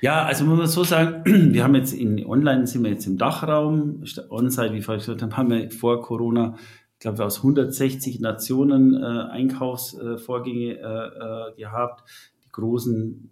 [0.00, 1.22] Ja, also muss man so sagen,
[1.52, 5.36] wir haben jetzt in Online sind wir jetzt im Dachraum, On-Site, wie vorhin gesagt habe,
[5.36, 6.56] haben wir vor Corona,
[6.94, 12.08] ich glaube, aus 160 Nationen äh, Einkaufsvorgänge äh, äh, gehabt.
[12.44, 13.30] Die großen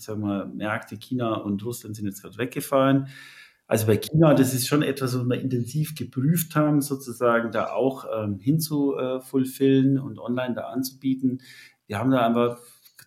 [0.00, 3.08] ich sage mal, Märkte, China und Russland sind jetzt gerade weggefallen.
[3.66, 8.06] Also bei China, das ist schon etwas, was wir intensiv geprüft haben, sozusagen da auch
[8.16, 11.42] ähm, hinzufulfillen und online da anzubieten.
[11.86, 12.58] Wir haben da einfach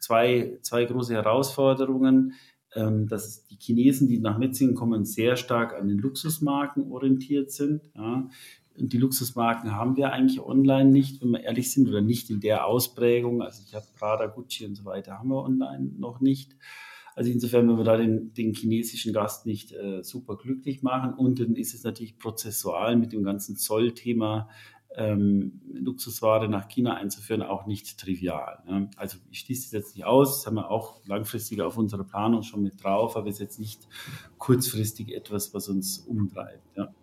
[0.04, 2.34] zwei, zwei große Herausforderungen,
[2.76, 7.90] ähm, dass die Chinesen, die nach Metzingen kommen, sehr stark an den Luxusmarken orientiert sind.
[7.96, 8.28] Ja.
[8.78, 12.40] Und die Luxusmarken haben wir eigentlich online nicht, wenn wir ehrlich sind, oder nicht in
[12.40, 13.42] der Ausprägung.
[13.42, 16.56] Also ich habe Prada, Gucci und so weiter, haben wir online noch nicht.
[17.16, 21.40] Also insofern, wenn wir da den, den chinesischen Gast nicht äh, super glücklich machen und
[21.40, 24.50] dann ist es natürlich prozessual mit dem ganzen Zollthema
[24.96, 28.64] ähm, Luxusware nach China einzuführen auch nicht trivial.
[28.68, 28.90] Ne?
[28.96, 32.44] Also ich schließe es jetzt nicht aus, das haben wir auch langfristig auf unserer Planung
[32.44, 33.88] schon mit drauf, aber es ist jetzt nicht
[34.38, 36.76] kurzfristig etwas, was uns umtreibt.
[36.76, 36.94] Ja.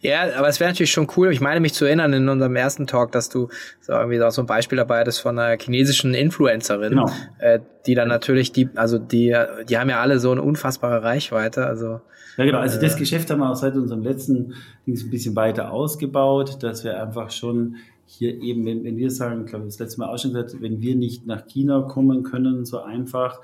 [0.00, 1.32] Ja, aber es wäre natürlich schon cool.
[1.32, 3.48] Ich meine mich zu erinnern in unserem ersten Talk, dass du
[3.80, 7.10] so irgendwie auch so ein Beispiel dabei hattest von einer chinesischen Influencerin, genau.
[7.38, 9.36] äh, die dann natürlich die, also die,
[9.68, 11.66] die haben ja alle so eine unfassbare Reichweite.
[11.66, 12.00] Also
[12.38, 12.58] ja, genau.
[12.58, 14.54] Also das äh, Geschäft haben wir auch seit unserem letzten
[14.86, 19.42] Ding ein bisschen weiter ausgebaut, dass wir einfach schon hier eben, wenn, wenn wir sagen,
[19.44, 22.64] ich glaube, das letzte Mal auch schon gesagt, wenn wir nicht nach China kommen können,
[22.64, 23.40] so einfach,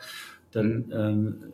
[0.53, 1.47] dann ähm, äh,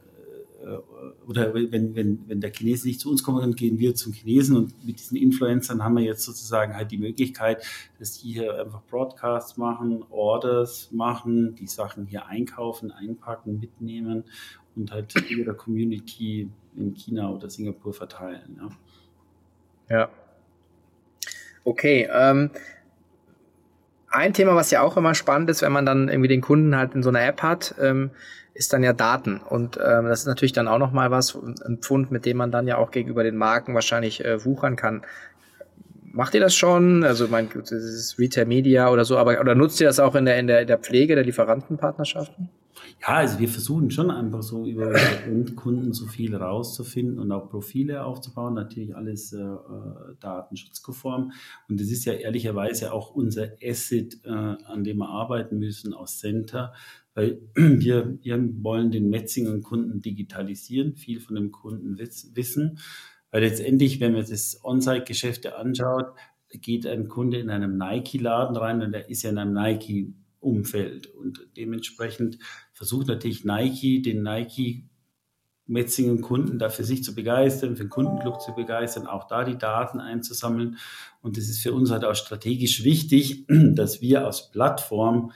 [1.27, 4.57] oder wenn, wenn, wenn der Chinese nicht zu uns kommt, dann gehen wir zum Chinesen
[4.57, 7.65] und mit diesen Influencern haben wir jetzt sozusagen halt die Möglichkeit,
[7.99, 14.25] dass die hier einfach Broadcasts machen, Orders machen, die Sachen hier einkaufen, einpacken, mitnehmen
[14.77, 18.61] und halt ihrer Community in China oder Singapur verteilen.
[19.89, 19.97] Ja.
[19.97, 20.09] ja.
[21.65, 22.09] Okay.
[22.13, 22.51] Ähm,
[24.11, 26.95] ein Thema, was ja auch immer spannend ist, wenn man dann irgendwie den Kunden halt
[26.95, 28.11] in so einer App hat, ähm,
[28.55, 29.41] ist dann ja Daten.
[29.41, 32.67] Und ähm, das ist natürlich dann auch nochmal was, ein Pfund, mit dem man dann
[32.67, 35.03] ja auch gegenüber den Marken wahrscheinlich äh, wuchern kann.
[36.13, 37.05] Macht ihr das schon?
[37.05, 40.25] Also mein, das ist Retail Media oder so, aber oder nutzt ihr das auch in
[40.25, 42.49] der, in der, in der Pflege der Lieferantenpartnerschaften?
[43.01, 44.93] Ja, also wir versuchen schon einfach so über
[45.25, 48.55] Endkunden so viel rauszufinden und auch Profile aufzubauen.
[48.55, 51.33] Natürlich alles äh, äh datenschutzkonform.
[51.69, 56.19] Und das ist ja ehrlicherweise auch unser Asset, äh, an dem wir arbeiten müssen aus
[56.19, 56.73] Center,
[57.55, 62.79] wir, wir wollen den Metzinger Kunden digitalisieren, viel von dem Kunden wissen.
[63.31, 66.07] Weil letztendlich, wenn man das On-Site-Geschäfte anschaut,
[66.49, 71.07] geht ein Kunde in einem Nike-Laden rein und der ist ja in einem Nike-Umfeld.
[71.07, 72.39] Und dementsprechend
[72.73, 74.91] versucht natürlich Nike, den Nike
[75.71, 79.57] Metzingen Kunden da für sich zu begeistern, für den Kundenclub zu begeistern, auch da die
[79.57, 80.79] Daten einzusammeln.
[81.23, 85.31] Und das ist für uns halt auch strategisch wichtig, dass wir als Plattform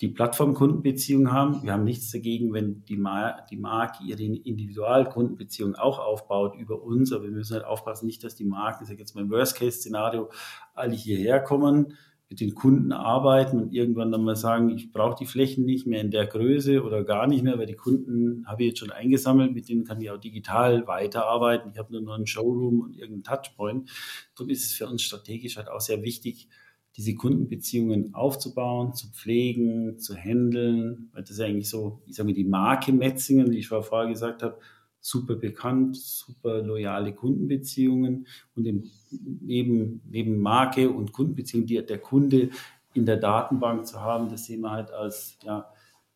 [0.00, 1.62] die Plattformkundenbeziehung haben.
[1.62, 7.12] Wir haben nichts dagegen, wenn die, Mar die Marke ihre Individualkundenbeziehung auch aufbaut über uns,
[7.12, 10.30] aber wir müssen halt aufpassen, nicht, dass die Marken, ich sage jetzt im Worst-Case-Szenario,
[10.74, 11.94] alle hierher kommen,
[12.28, 16.00] mit den Kunden arbeiten und irgendwann dann mal sagen, ich brauche die Flächen nicht mehr
[16.00, 19.54] in der Größe oder gar nicht mehr, weil die Kunden habe ich jetzt schon eingesammelt,
[19.54, 21.70] mit denen kann ich auch digital weiterarbeiten.
[21.72, 23.88] Ich habe nur noch einen Showroom und irgendeinen Touchpoint.
[24.34, 26.48] Darum ist es für uns strategisch halt auch sehr wichtig,
[26.96, 32.34] diese Kundenbeziehungen aufzubauen, zu pflegen, zu handeln, weil das ist eigentlich so, ich sage mal,
[32.34, 34.58] die Marke Metzingen, wie ich vorher gesagt habe,
[35.00, 42.48] super bekannt, super loyale Kundenbeziehungen und im, neben, neben Marke und Kundenbeziehungen, die der Kunde
[42.94, 45.70] in der Datenbank zu haben, das sehen wir halt als, ja,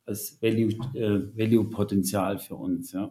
[0.06, 3.10] als Value-Potenzial äh, Value für uns, ja.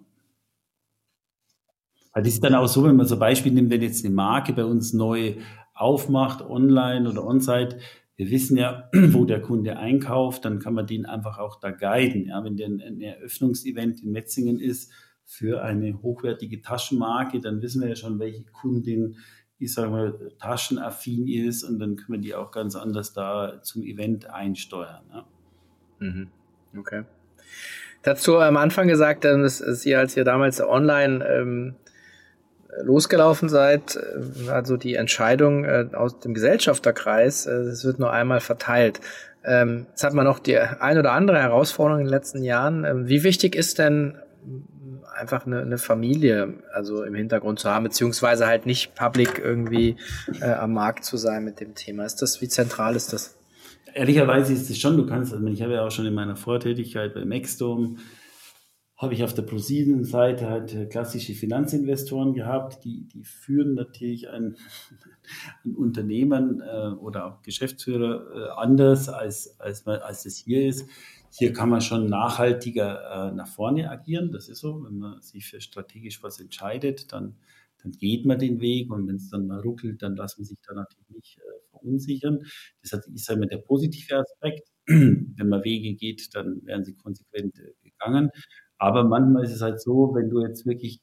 [2.12, 4.54] Weil das ist dann auch so, wenn man so Beispiel nimmt, wenn jetzt eine Marke
[4.54, 5.36] bei uns neu
[5.80, 7.78] aufmacht, online oder on-site,
[8.20, 12.26] wir wissen ja, wo der Kunde einkauft, dann kann man den einfach auch da guiden.
[12.26, 14.92] Ja, wenn der ein Eröffnungsevent in Metzingen ist
[15.26, 19.16] für eine hochwertige Taschenmarke, dann wissen wir ja schon, welche Kundin,
[19.58, 23.84] ich sage mal, taschenaffin ist und dann können wir die auch ganz anders da zum
[23.84, 25.04] Event einsteuern.
[25.14, 25.28] Ja.
[26.00, 26.28] Mhm.
[26.78, 27.04] Okay.
[28.02, 31.76] Dazu am Anfang gesagt, dass, dass ihr, als ihr damals online ähm,
[32.82, 38.40] losgelaufen seid, äh, also die Entscheidung äh, aus dem Gesellschafterkreis, äh, es wird nur einmal
[38.40, 39.02] verteilt.
[39.44, 42.84] Ähm, jetzt hat man noch die ein oder andere Herausforderung in den letzten Jahren.
[42.84, 44.16] Ähm, wie wichtig ist denn
[45.16, 49.98] einfach eine, eine Familie also im Hintergrund zu haben, beziehungsweise halt nicht public irgendwie
[50.42, 52.06] äh, am Markt zu sein mit dem Thema?
[52.06, 53.36] Ist das, wie zentral ist das?
[53.94, 57.14] Ehrlicherweise ist es schon, du kannst, also ich habe ja auch schon in meiner Vortätigkeit
[57.14, 57.96] bei Maxdome
[59.00, 64.58] habe ich auf der ProSieben-Seite halt äh, klassische Finanzinvestoren gehabt, die, die führen natürlich ein,
[65.66, 70.90] ein Unternehmen äh, oder auch Geschäftsführer äh, anders, als, als, als es hier ist.
[71.32, 74.84] Hier kann man schon nachhaltiger äh, nach vorne agieren, das ist so.
[74.84, 77.38] Wenn man sich für strategisch was entscheidet, dann,
[77.82, 80.58] dann geht man den Weg und wenn es dann mal ruckelt, dann lässt man sich
[80.68, 82.40] da natürlich nicht äh, verunsichern.
[82.82, 84.68] Das ist immer der positive Aspekt.
[84.88, 88.32] wenn man Wege geht, dann werden sie konsequent äh, gegangen.
[88.80, 91.02] Aber manchmal ist es halt so, wenn du jetzt wirklich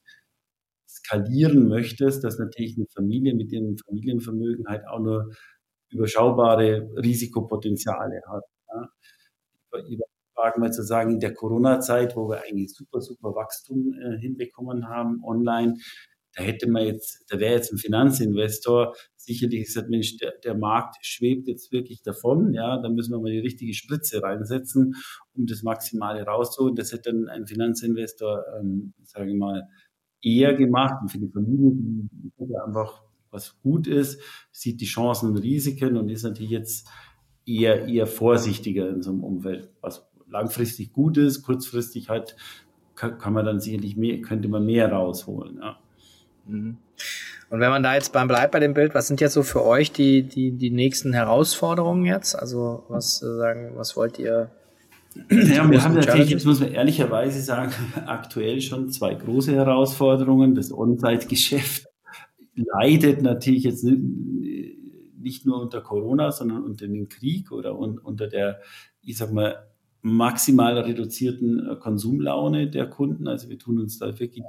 [0.87, 5.31] skalieren möchtest, dass natürlich eine Familie mit ihrem Familienvermögen halt auch nur
[5.89, 8.43] überschaubare Risikopotenziale hat.
[8.69, 8.89] Ja.
[9.89, 14.87] Übertragen mal zu sagen, in der Corona-Zeit, wo wir eigentlich super, super Wachstum äh, hinbekommen
[14.87, 15.77] haben online,
[16.37, 20.95] da hätte man jetzt, da wäre jetzt ein Finanzinvestor sicherlich gesagt, Mensch, der, der Markt
[21.01, 24.95] schwebt jetzt wirklich davon, ja, da müssen wir mal die richtige Spritze reinsetzen,
[25.33, 26.75] um das Maximale rauszuholen.
[26.75, 29.67] Das hätte dann ein Finanzinvestor, ähm, sage ich mal,
[30.21, 34.21] eher gemacht und für die Familie, die einfach was gut ist,
[34.51, 36.87] sieht die Chancen und Risiken und ist natürlich jetzt
[37.47, 42.35] eher, eher vorsichtiger in so einem Umfeld, was langfristig gut ist, kurzfristig halt
[42.93, 45.79] kann, kann man dann sicherlich mehr, könnte man mehr rausholen, ja.
[46.47, 46.77] Mhm.
[47.49, 49.63] Und wenn man da jetzt beim bleibt bei dem Bild, was sind jetzt so für
[49.63, 52.35] euch die, die, die nächsten Herausforderungen jetzt?
[52.35, 54.49] Also was äh, sagen, was wollt ihr?
[55.29, 57.71] Ja, wir haben natürlich, jetzt muss man ehrlicherweise sagen,
[58.05, 60.55] aktuell schon zwei große Herausforderungen.
[60.55, 61.87] Das On-Site-Geschäft
[62.55, 68.59] leidet natürlich jetzt nicht nur unter Corona, sondern unter dem Krieg oder unter der,
[69.01, 69.67] ich sag mal,
[70.01, 73.27] maximal reduzierten äh, Konsumlaune der Kunden.
[73.27, 74.43] Also wir tun uns da wirklich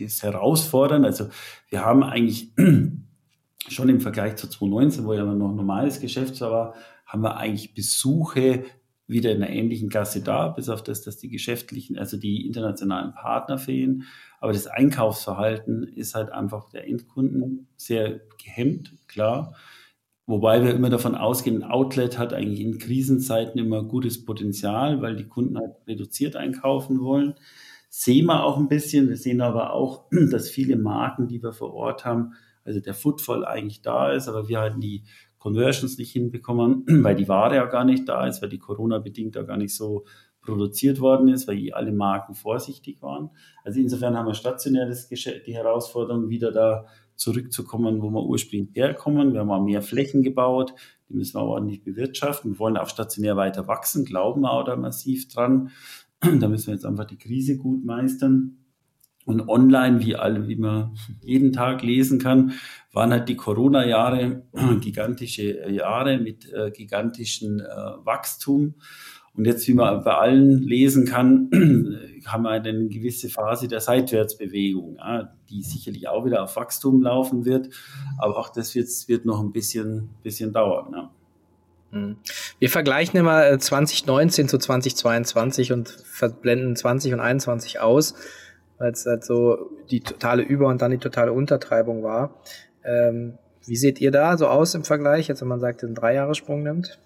[0.00, 1.04] ist herausfordernd.
[1.04, 1.28] Also
[1.68, 2.52] wir haben eigentlich
[3.68, 6.74] schon im Vergleich zu 2019, wo ja noch normales Geschäft war,
[7.06, 8.64] haben wir eigentlich Besuche
[9.06, 13.12] wieder in einer ähnlichen Klasse da, bis auf das, dass die geschäftlichen, also die internationalen
[13.12, 14.04] Partner fehlen.
[14.40, 19.54] Aber das Einkaufsverhalten ist halt einfach der Endkunden sehr gehemmt, klar.
[20.26, 25.16] Wobei wir immer davon ausgehen, ein Outlet hat eigentlich in Krisenzeiten immer gutes Potenzial, weil
[25.16, 27.34] die Kunden halt reduziert einkaufen wollen
[27.96, 29.08] sehen wir auch ein bisschen.
[29.08, 32.32] Wir sehen aber auch, dass viele Marken, die wir vor Ort haben,
[32.64, 35.04] also der Footfall eigentlich da ist, aber wir halt die
[35.38, 39.42] Conversions nicht hinbekommen, weil die Ware ja gar nicht da ist, weil die Corona-bedingt ja
[39.42, 40.04] gar nicht so
[40.40, 43.30] produziert worden ist, weil alle Marken vorsichtig waren.
[43.62, 49.32] Also insofern haben wir stationär das die Herausforderung, wieder da zurückzukommen, wo wir ursprünglich herkommen.
[49.32, 50.74] Wir haben auch mehr Flächen gebaut,
[51.08, 52.52] die müssen wir ordentlich bewirtschaften.
[52.52, 55.70] Wir wollen auch stationär weiter wachsen, glauben wir auch da massiv dran.
[56.40, 58.58] Da müssen wir jetzt einfach die Krise gut meistern.
[59.26, 62.52] Und online, wie alle, wie man jeden Tag lesen kann,
[62.92, 64.42] waren halt die Corona-Jahre
[64.80, 67.64] gigantische Jahre mit äh, gigantischem äh,
[68.04, 68.74] Wachstum.
[69.36, 71.50] Und jetzt, wie man bei allen lesen kann,
[72.26, 77.44] haben wir eine gewisse Phase der Seitwärtsbewegung, ja, die sicherlich auch wieder auf Wachstum laufen
[77.44, 77.70] wird.
[78.18, 80.92] Aber auch das wird, wird noch ein bisschen, bisschen dauern.
[80.92, 81.13] Ja.
[81.94, 82.16] Mhm.
[82.58, 88.14] Wir vergleichen immer 2019 äh, zu 2022 und verblenden 20 und 21 aus,
[88.78, 92.40] weil es halt so die totale Über- und dann die totale Untertreibung war.
[92.84, 96.62] Ähm, wie seht ihr da so aus im Vergleich, jetzt wenn man sagt, den Dreijahresprung
[96.62, 96.98] nimmt?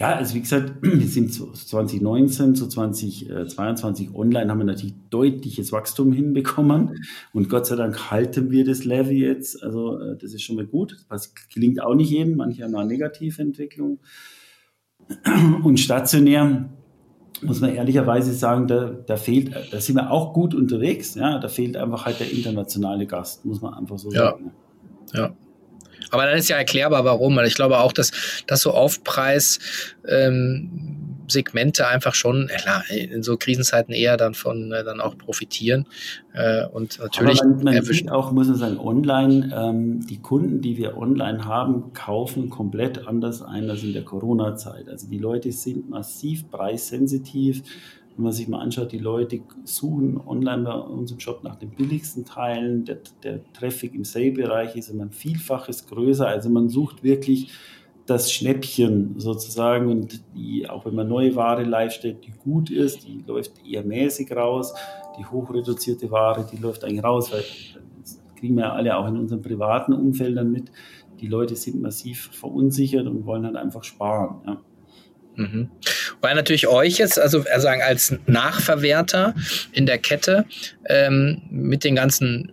[0.00, 6.12] Ja, also wie gesagt, wir sind 2019 zu 2022 online, haben wir natürlich deutliches Wachstum
[6.12, 9.62] hinbekommen und Gott sei Dank halten wir das Level jetzt.
[9.62, 10.96] Also äh, das ist schon mal gut.
[11.10, 13.98] Das gelingt auch nicht jedem, manche haben eine negative Entwicklung.
[15.62, 16.70] Und stationär
[17.42, 21.14] muss man ehrlicherweise sagen, da, da fehlt, da sind wir auch gut unterwegs.
[21.14, 24.30] Ja, da fehlt einfach halt der internationale Gast, muss man einfach so ja.
[24.30, 24.52] sagen.
[25.12, 25.34] Ja.
[26.10, 27.36] Aber dann ist ja erklärbar, warum.
[27.36, 28.12] Weil ich glaube auch, dass,
[28.46, 29.58] dass so Aufpreis
[30.06, 31.00] ähm,
[31.88, 35.86] einfach schon klar, in so Krisenzeiten eher dann von äh, dann auch profitieren.
[36.32, 40.60] Äh, und natürlich Aber man, man sieht auch muss man sagen online ähm, die Kunden
[40.60, 45.18] die wir online haben kaufen komplett anders ein als in der Corona Zeit also die
[45.18, 47.62] Leute sind massiv preissensitiv
[48.20, 51.70] wenn man sich mal anschaut, die Leute suchen online bei uns im Shop nach den
[51.70, 52.84] billigsten Teilen.
[52.84, 56.28] Der, der Traffic im Sale-Bereich ist immer ein Vielfaches größer.
[56.28, 57.50] Also man sucht wirklich
[58.04, 63.08] das Schnäppchen sozusagen und die, auch wenn man neue Ware live stellt, die gut ist,
[63.08, 64.74] die läuft eher mäßig raus.
[65.18, 67.42] Die hochreduzierte Ware, die läuft eigentlich raus, weil
[68.02, 70.70] das kriegen wir ja alle auch in unseren privaten Umfeldern mit.
[71.22, 74.42] Die Leute sind massiv verunsichert und wollen halt einfach sparen.
[74.46, 74.60] Ja.
[75.40, 75.70] Mhm.
[76.20, 79.34] Weil natürlich euch jetzt, also sagen als Nachverwerter
[79.72, 80.44] in der Kette
[80.86, 82.52] ähm, mit den ganzen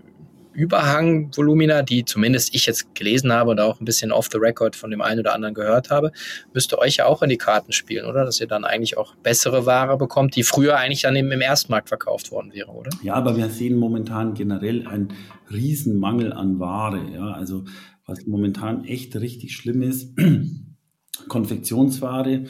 [0.57, 4.89] Überhangvolumina, die zumindest ich jetzt gelesen habe und auch ein bisschen off the record von
[4.89, 6.11] dem einen oder anderen gehört habe,
[6.51, 8.25] müsste euch ja auch in die Karten spielen, oder?
[8.25, 11.89] Dass ihr dann eigentlich auch bessere Ware bekommt, die früher eigentlich dann eben im Erstmarkt
[11.89, 12.89] verkauft worden wäre, oder?
[13.03, 15.09] Ja, aber wir sehen momentan generell einen
[15.51, 17.01] Riesenmangel an Ware.
[17.13, 17.65] Ja, also
[18.07, 20.17] was momentan echt richtig schlimm ist,
[21.27, 22.45] Konfektionsware.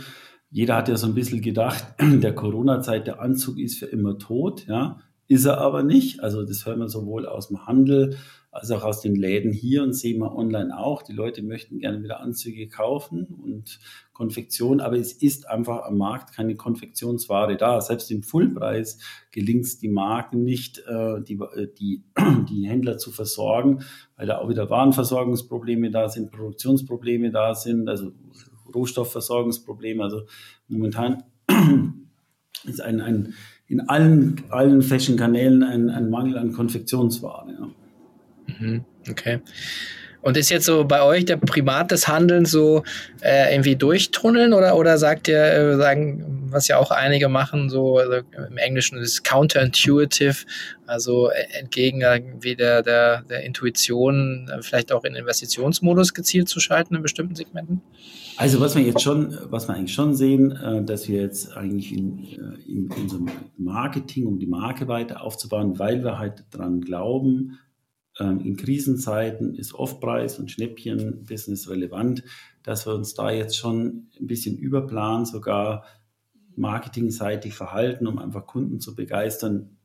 [0.49, 4.65] Jeder hat ja so ein bisschen gedacht, der Corona-Zeit, der Anzug ist für immer tot,
[4.67, 4.99] ja.
[5.29, 6.21] Ist er aber nicht.
[6.21, 8.17] Also das hören wir sowohl aus dem Handel
[8.57, 11.03] als auch aus den Läden hier und sehen wir online auch.
[11.03, 13.79] Die Leute möchten gerne wieder Anzüge kaufen und
[14.13, 17.81] Konfektion, aber es ist einfach am Markt keine Konfektionsware da.
[17.81, 18.99] Selbst im Fullpreis
[19.31, 22.03] gelingt es die Marken nicht, äh, die, äh, die,
[22.49, 23.83] die Händler zu versorgen,
[24.15, 28.13] weil da auch wieder Warenversorgungsprobleme da sind, Produktionsprobleme da sind, also
[28.73, 30.03] Rohstoffversorgungsprobleme.
[30.03, 30.23] Also
[30.67, 31.23] momentan
[32.65, 33.33] ist ein, ein
[33.67, 37.47] in allen, allen Fashion-Kanälen ein, ein Mangel an Konfektionsware.
[37.59, 38.55] Ja.
[38.59, 39.41] Mhm, okay.
[40.21, 42.83] Und ist jetzt so bei euch der Primat des Handelns so
[43.21, 47.97] äh, irgendwie durchtunneln oder, oder sagt ihr, äh, sagen, was ja auch einige machen, so
[47.97, 50.45] also im Englischen ist counterintuitive,
[50.85, 52.01] also entgegen
[52.41, 57.35] wie der, der, der Intuition äh, vielleicht auch in Investitionsmodus gezielt zu schalten in bestimmten
[57.35, 57.81] Segmenten?
[58.37, 61.91] Also was wir jetzt schon, was wir eigentlich schon sehen, äh, dass wir jetzt eigentlich
[61.91, 67.57] in, äh, in unserem Marketing, um die Marke weiter aufzubauen, weil wir halt dran glauben,
[68.19, 72.23] ähm, in Krisenzeiten ist Offpreis und Schnäppchen-Business relevant,
[72.63, 75.85] dass wir uns da jetzt schon ein bisschen überplanen, sogar
[76.55, 79.76] marketingseitig verhalten, um einfach Kunden zu begeistern,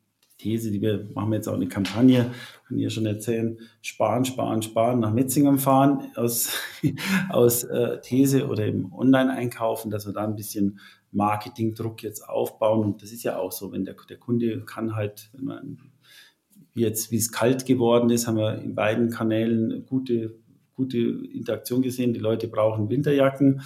[0.43, 2.33] These, die wir machen wir jetzt auch eine Kampagne,
[2.67, 6.59] kann ich ja schon erzählen, sparen, sparen, sparen, nach Metzingen fahren aus,
[7.31, 10.81] aus äh, These oder im Online-Einkaufen, dass wir da ein bisschen
[11.13, 12.85] Marketingdruck jetzt aufbauen.
[12.85, 15.79] Und das ist ja auch so, wenn der, der Kunde kann halt, wenn man
[16.75, 20.35] jetzt, wie es kalt geworden ist, haben wir in beiden Kanälen gute,
[20.75, 22.15] gute Interaktion gesehen.
[22.15, 23.63] Die Leute brauchen Winterjacken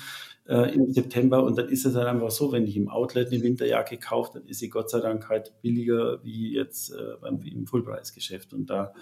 [0.49, 1.45] äh, im September.
[1.45, 4.49] Und dann ist es halt einfach so, wenn ich im Outlet eine Winterjacke kaufe, dann
[4.49, 8.53] ist sie Gott sei Dank halt billiger wie jetzt äh, beim, im Fullpreisgeschäft.
[8.53, 8.93] Und da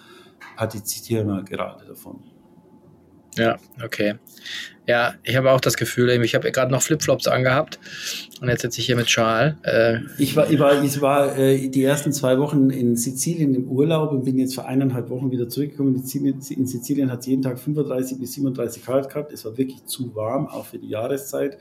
[0.57, 2.23] partizipieren wir gerade davon.
[3.37, 4.15] Ja, okay.
[4.87, 7.79] Ja, ich habe auch das Gefühl, ich habe gerade noch Flipflops angehabt
[8.43, 9.57] und jetzt sitze ich hier mit Schal.
[9.63, 13.67] Äh ich war, ich war, ich war äh, die ersten zwei Wochen in Sizilien im
[13.67, 15.95] Urlaub und bin jetzt vor eineinhalb Wochen wieder zurückgekommen.
[15.95, 19.33] In Sizilien hat es jeden Tag 35 bis 37 Grad gehabt.
[19.33, 21.57] Es war wirklich zu warm, auch für die Jahreszeit.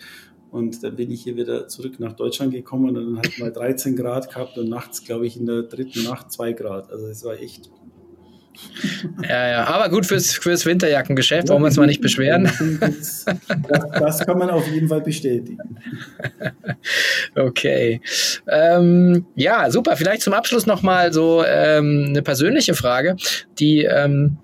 [0.51, 3.95] Und dann bin ich hier wieder zurück nach Deutschland gekommen und dann hat mal 13
[3.95, 6.91] Grad gehabt und nachts, glaube ich, in der dritten Nacht zwei Grad.
[6.91, 7.71] Also es war echt
[9.27, 12.49] ja, ja, aber gut fürs, fürs Winterjackengeschäft, wollen wir uns mal nicht beschweren.
[12.79, 13.25] Das,
[13.99, 15.57] das, kann man auf jeden Fall bestätigen.
[17.35, 18.01] Okay.
[18.47, 19.95] Ähm, ja, super.
[19.95, 23.15] Vielleicht zum Abschluss nochmal so ähm, eine persönliche Frage,
[23.57, 24.37] die ähm,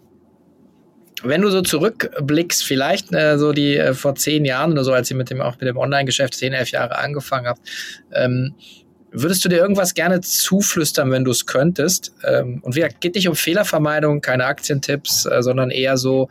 [1.23, 5.11] wenn du so zurückblickst, vielleicht äh, so die äh, vor zehn Jahren oder so, als
[5.11, 7.61] ihr mit dem auch mit dem Online-Geschäft zehn, elf Jahre angefangen habt,
[8.13, 8.55] ähm,
[9.11, 12.13] Würdest du dir irgendwas gerne zuflüstern, wenn du es könntest?
[12.23, 16.29] Ähm, und wie gesagt, geht nicht um Fehlervermeidung, keine Aktientipps, äh, sondern eher so,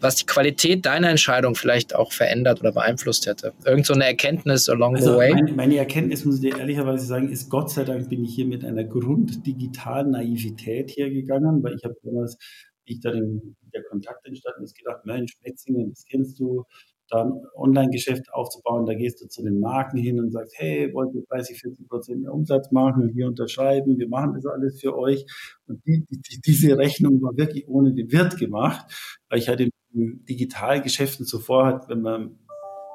[0.00, 3.52] was die Qualität deiner Entscheidung vielleicht auch verändert oder beeinflusst hätte.
[3.64, 5.32] Irgend so eine Erkenntnis along also the way?
[5.32, 8.46] Meine, meine, Erkenntnis, muss ich dir ehrlicherweise sagen, ist Gott sei Dank bin ich hier
[8.46, 12.36] mit einer grunddigitalen Naivität hergegangen, weil ich habe damals,
[12.84, 16.64] wie ich da den, der Kontakt entstanden ist, gedacht, Mensch, Metzingen, das kennst du,
[17.08, 18.86] da ein Online-Geschäft aufzubauen.
[18.86, 22.22] Da gehst du zu den Marken hin und sagst, hey, wollt ihr 30, 40 Prozent
[22.22, 25.26] mehr Umsatz machen, hier unterschreiben, wir machen das alles für euch.
[25.66, 28.86] Und die, die, diese Rechnung war wirklich ohne den Wirt gemacht,
[29.28, 32.38] weil ich hatte in Digitalgeschäften zuvor, wenn man,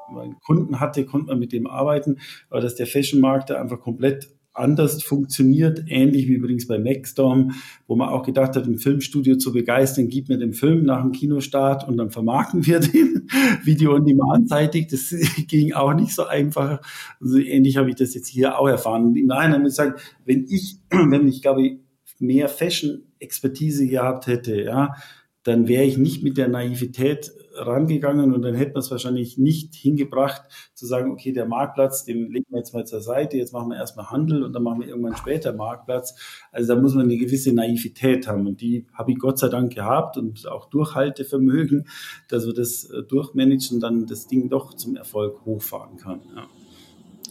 [0.08, 2.18] wenn man Kunden hatte, konnte man mit dem arbeiten,
[2.50, 7.52] aber dass der Fashion-Markt da einfach komplett anders funktioniert, ähnlich wie übrigens bei Maxstorm,
[7.86, 11.12] wo man auch gedacht hat, ein Filmstudio zu begeistern, gibt mir den Film nach dem
[11.12, 13.28] Kinostart und dann vermarkten wir den
[13.64, 14.88] Video on Demand seitig.
[14.88, 15.14] Das
[15.48, 16.80] ging auch nicht so einfach.
[17.20, 19.06] Also ähnlich habe ich das jetzt hier auch erfahren.
[19.06, 19.94] Und im Nachhinein muss ich sagen,
[20.24, 21.78] wenn ich, wenn ich glaube,
[22.18, 24.94] mehr Fashion-Expertise gehabt hätte, ja,
[25.42, 29.74] dann wäre ich nicht mit der Naivität rangegangen und dann hätten wir es wahrscheinlich nicht
[29.74, 30.42] hingebracht,
[30.74, 33.76] zu sagen, okay, der Marktplatz, den legen wir jetzt mal zur Seite, jetzt machen wir
[33.76, 36.14] erstmal Handel und dann machen wir irgendwann später Marktplatz.
[36.50, 39.74] Also da muss man eine gewisse Naivität haben und die habe ich Gott sei Dank
[39.74, 41.88] gehabt und auch Durchhaltevermögen,
[42.28, 46.20] dass wir das äh, durchmanagen und dann das Ding doch zum Erfolg hochfahren kann.
[46.34, 46.46] Ja.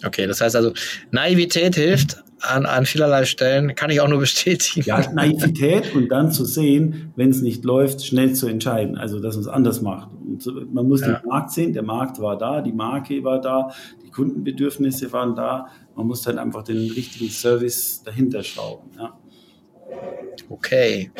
[0.06, 0.74] Okay, das heißt also,
[1.12, 4.86] Naivität hilft, an, an vielerlei Stellen, kann ich auch nur bestätigen.
[4.86, 9.36] Ja, Naivität und dann zu sehen, wenn es nicht läuft, schnell zu entscheiden, also dass
[9.36, 10.10] man es anders macht.
[10.14, 11.14] Und man muss ja.
[11.14, 13.72] den Markt sehen, der Markt war da, die Marke war da,
[14.04, 18.90] die Kundenbedürfnisse waren da, man muss dann einfach den richtigen Service dahinter schrauben.
[18.98, 19.18] Ja.
[20.50, 21.12] Okay.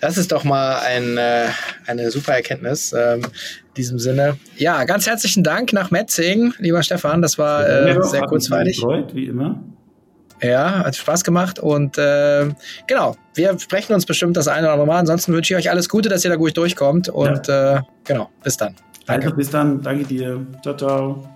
[0.00, 1.46] Das ist doch mal ein, äh,
[1.86, 2.92] eine super Erkenntnis.
[2.92, 4.36] Ähm, in diesem Sinne.
[4.56, 7.22] Ja, ganz herzlichen Dank nach Metzing, lieber Stefan.
[7.22, 8.76] Das war äh, sehr kurzweilig.
[8.76, 9.62] Gefreut, wie immer.
[10.42, 12.48] Ja, hat Spaß gemacht und äh,
[12.86, 14.98] genau, wir sprechen uns bestimmt das eine oder andere Mal.
[14.98, 17.76] Ansonsten wünsche ich euch alles Gute, dass ihr da gut durchkommt und ja.
[17.76, 18.74] äh, genau, bis dann.
[19.06, 19.26] Danke.
[19.26, 20.46] Also bis dann, danke dir.
[20.62, 21.35] Ciao, ciao.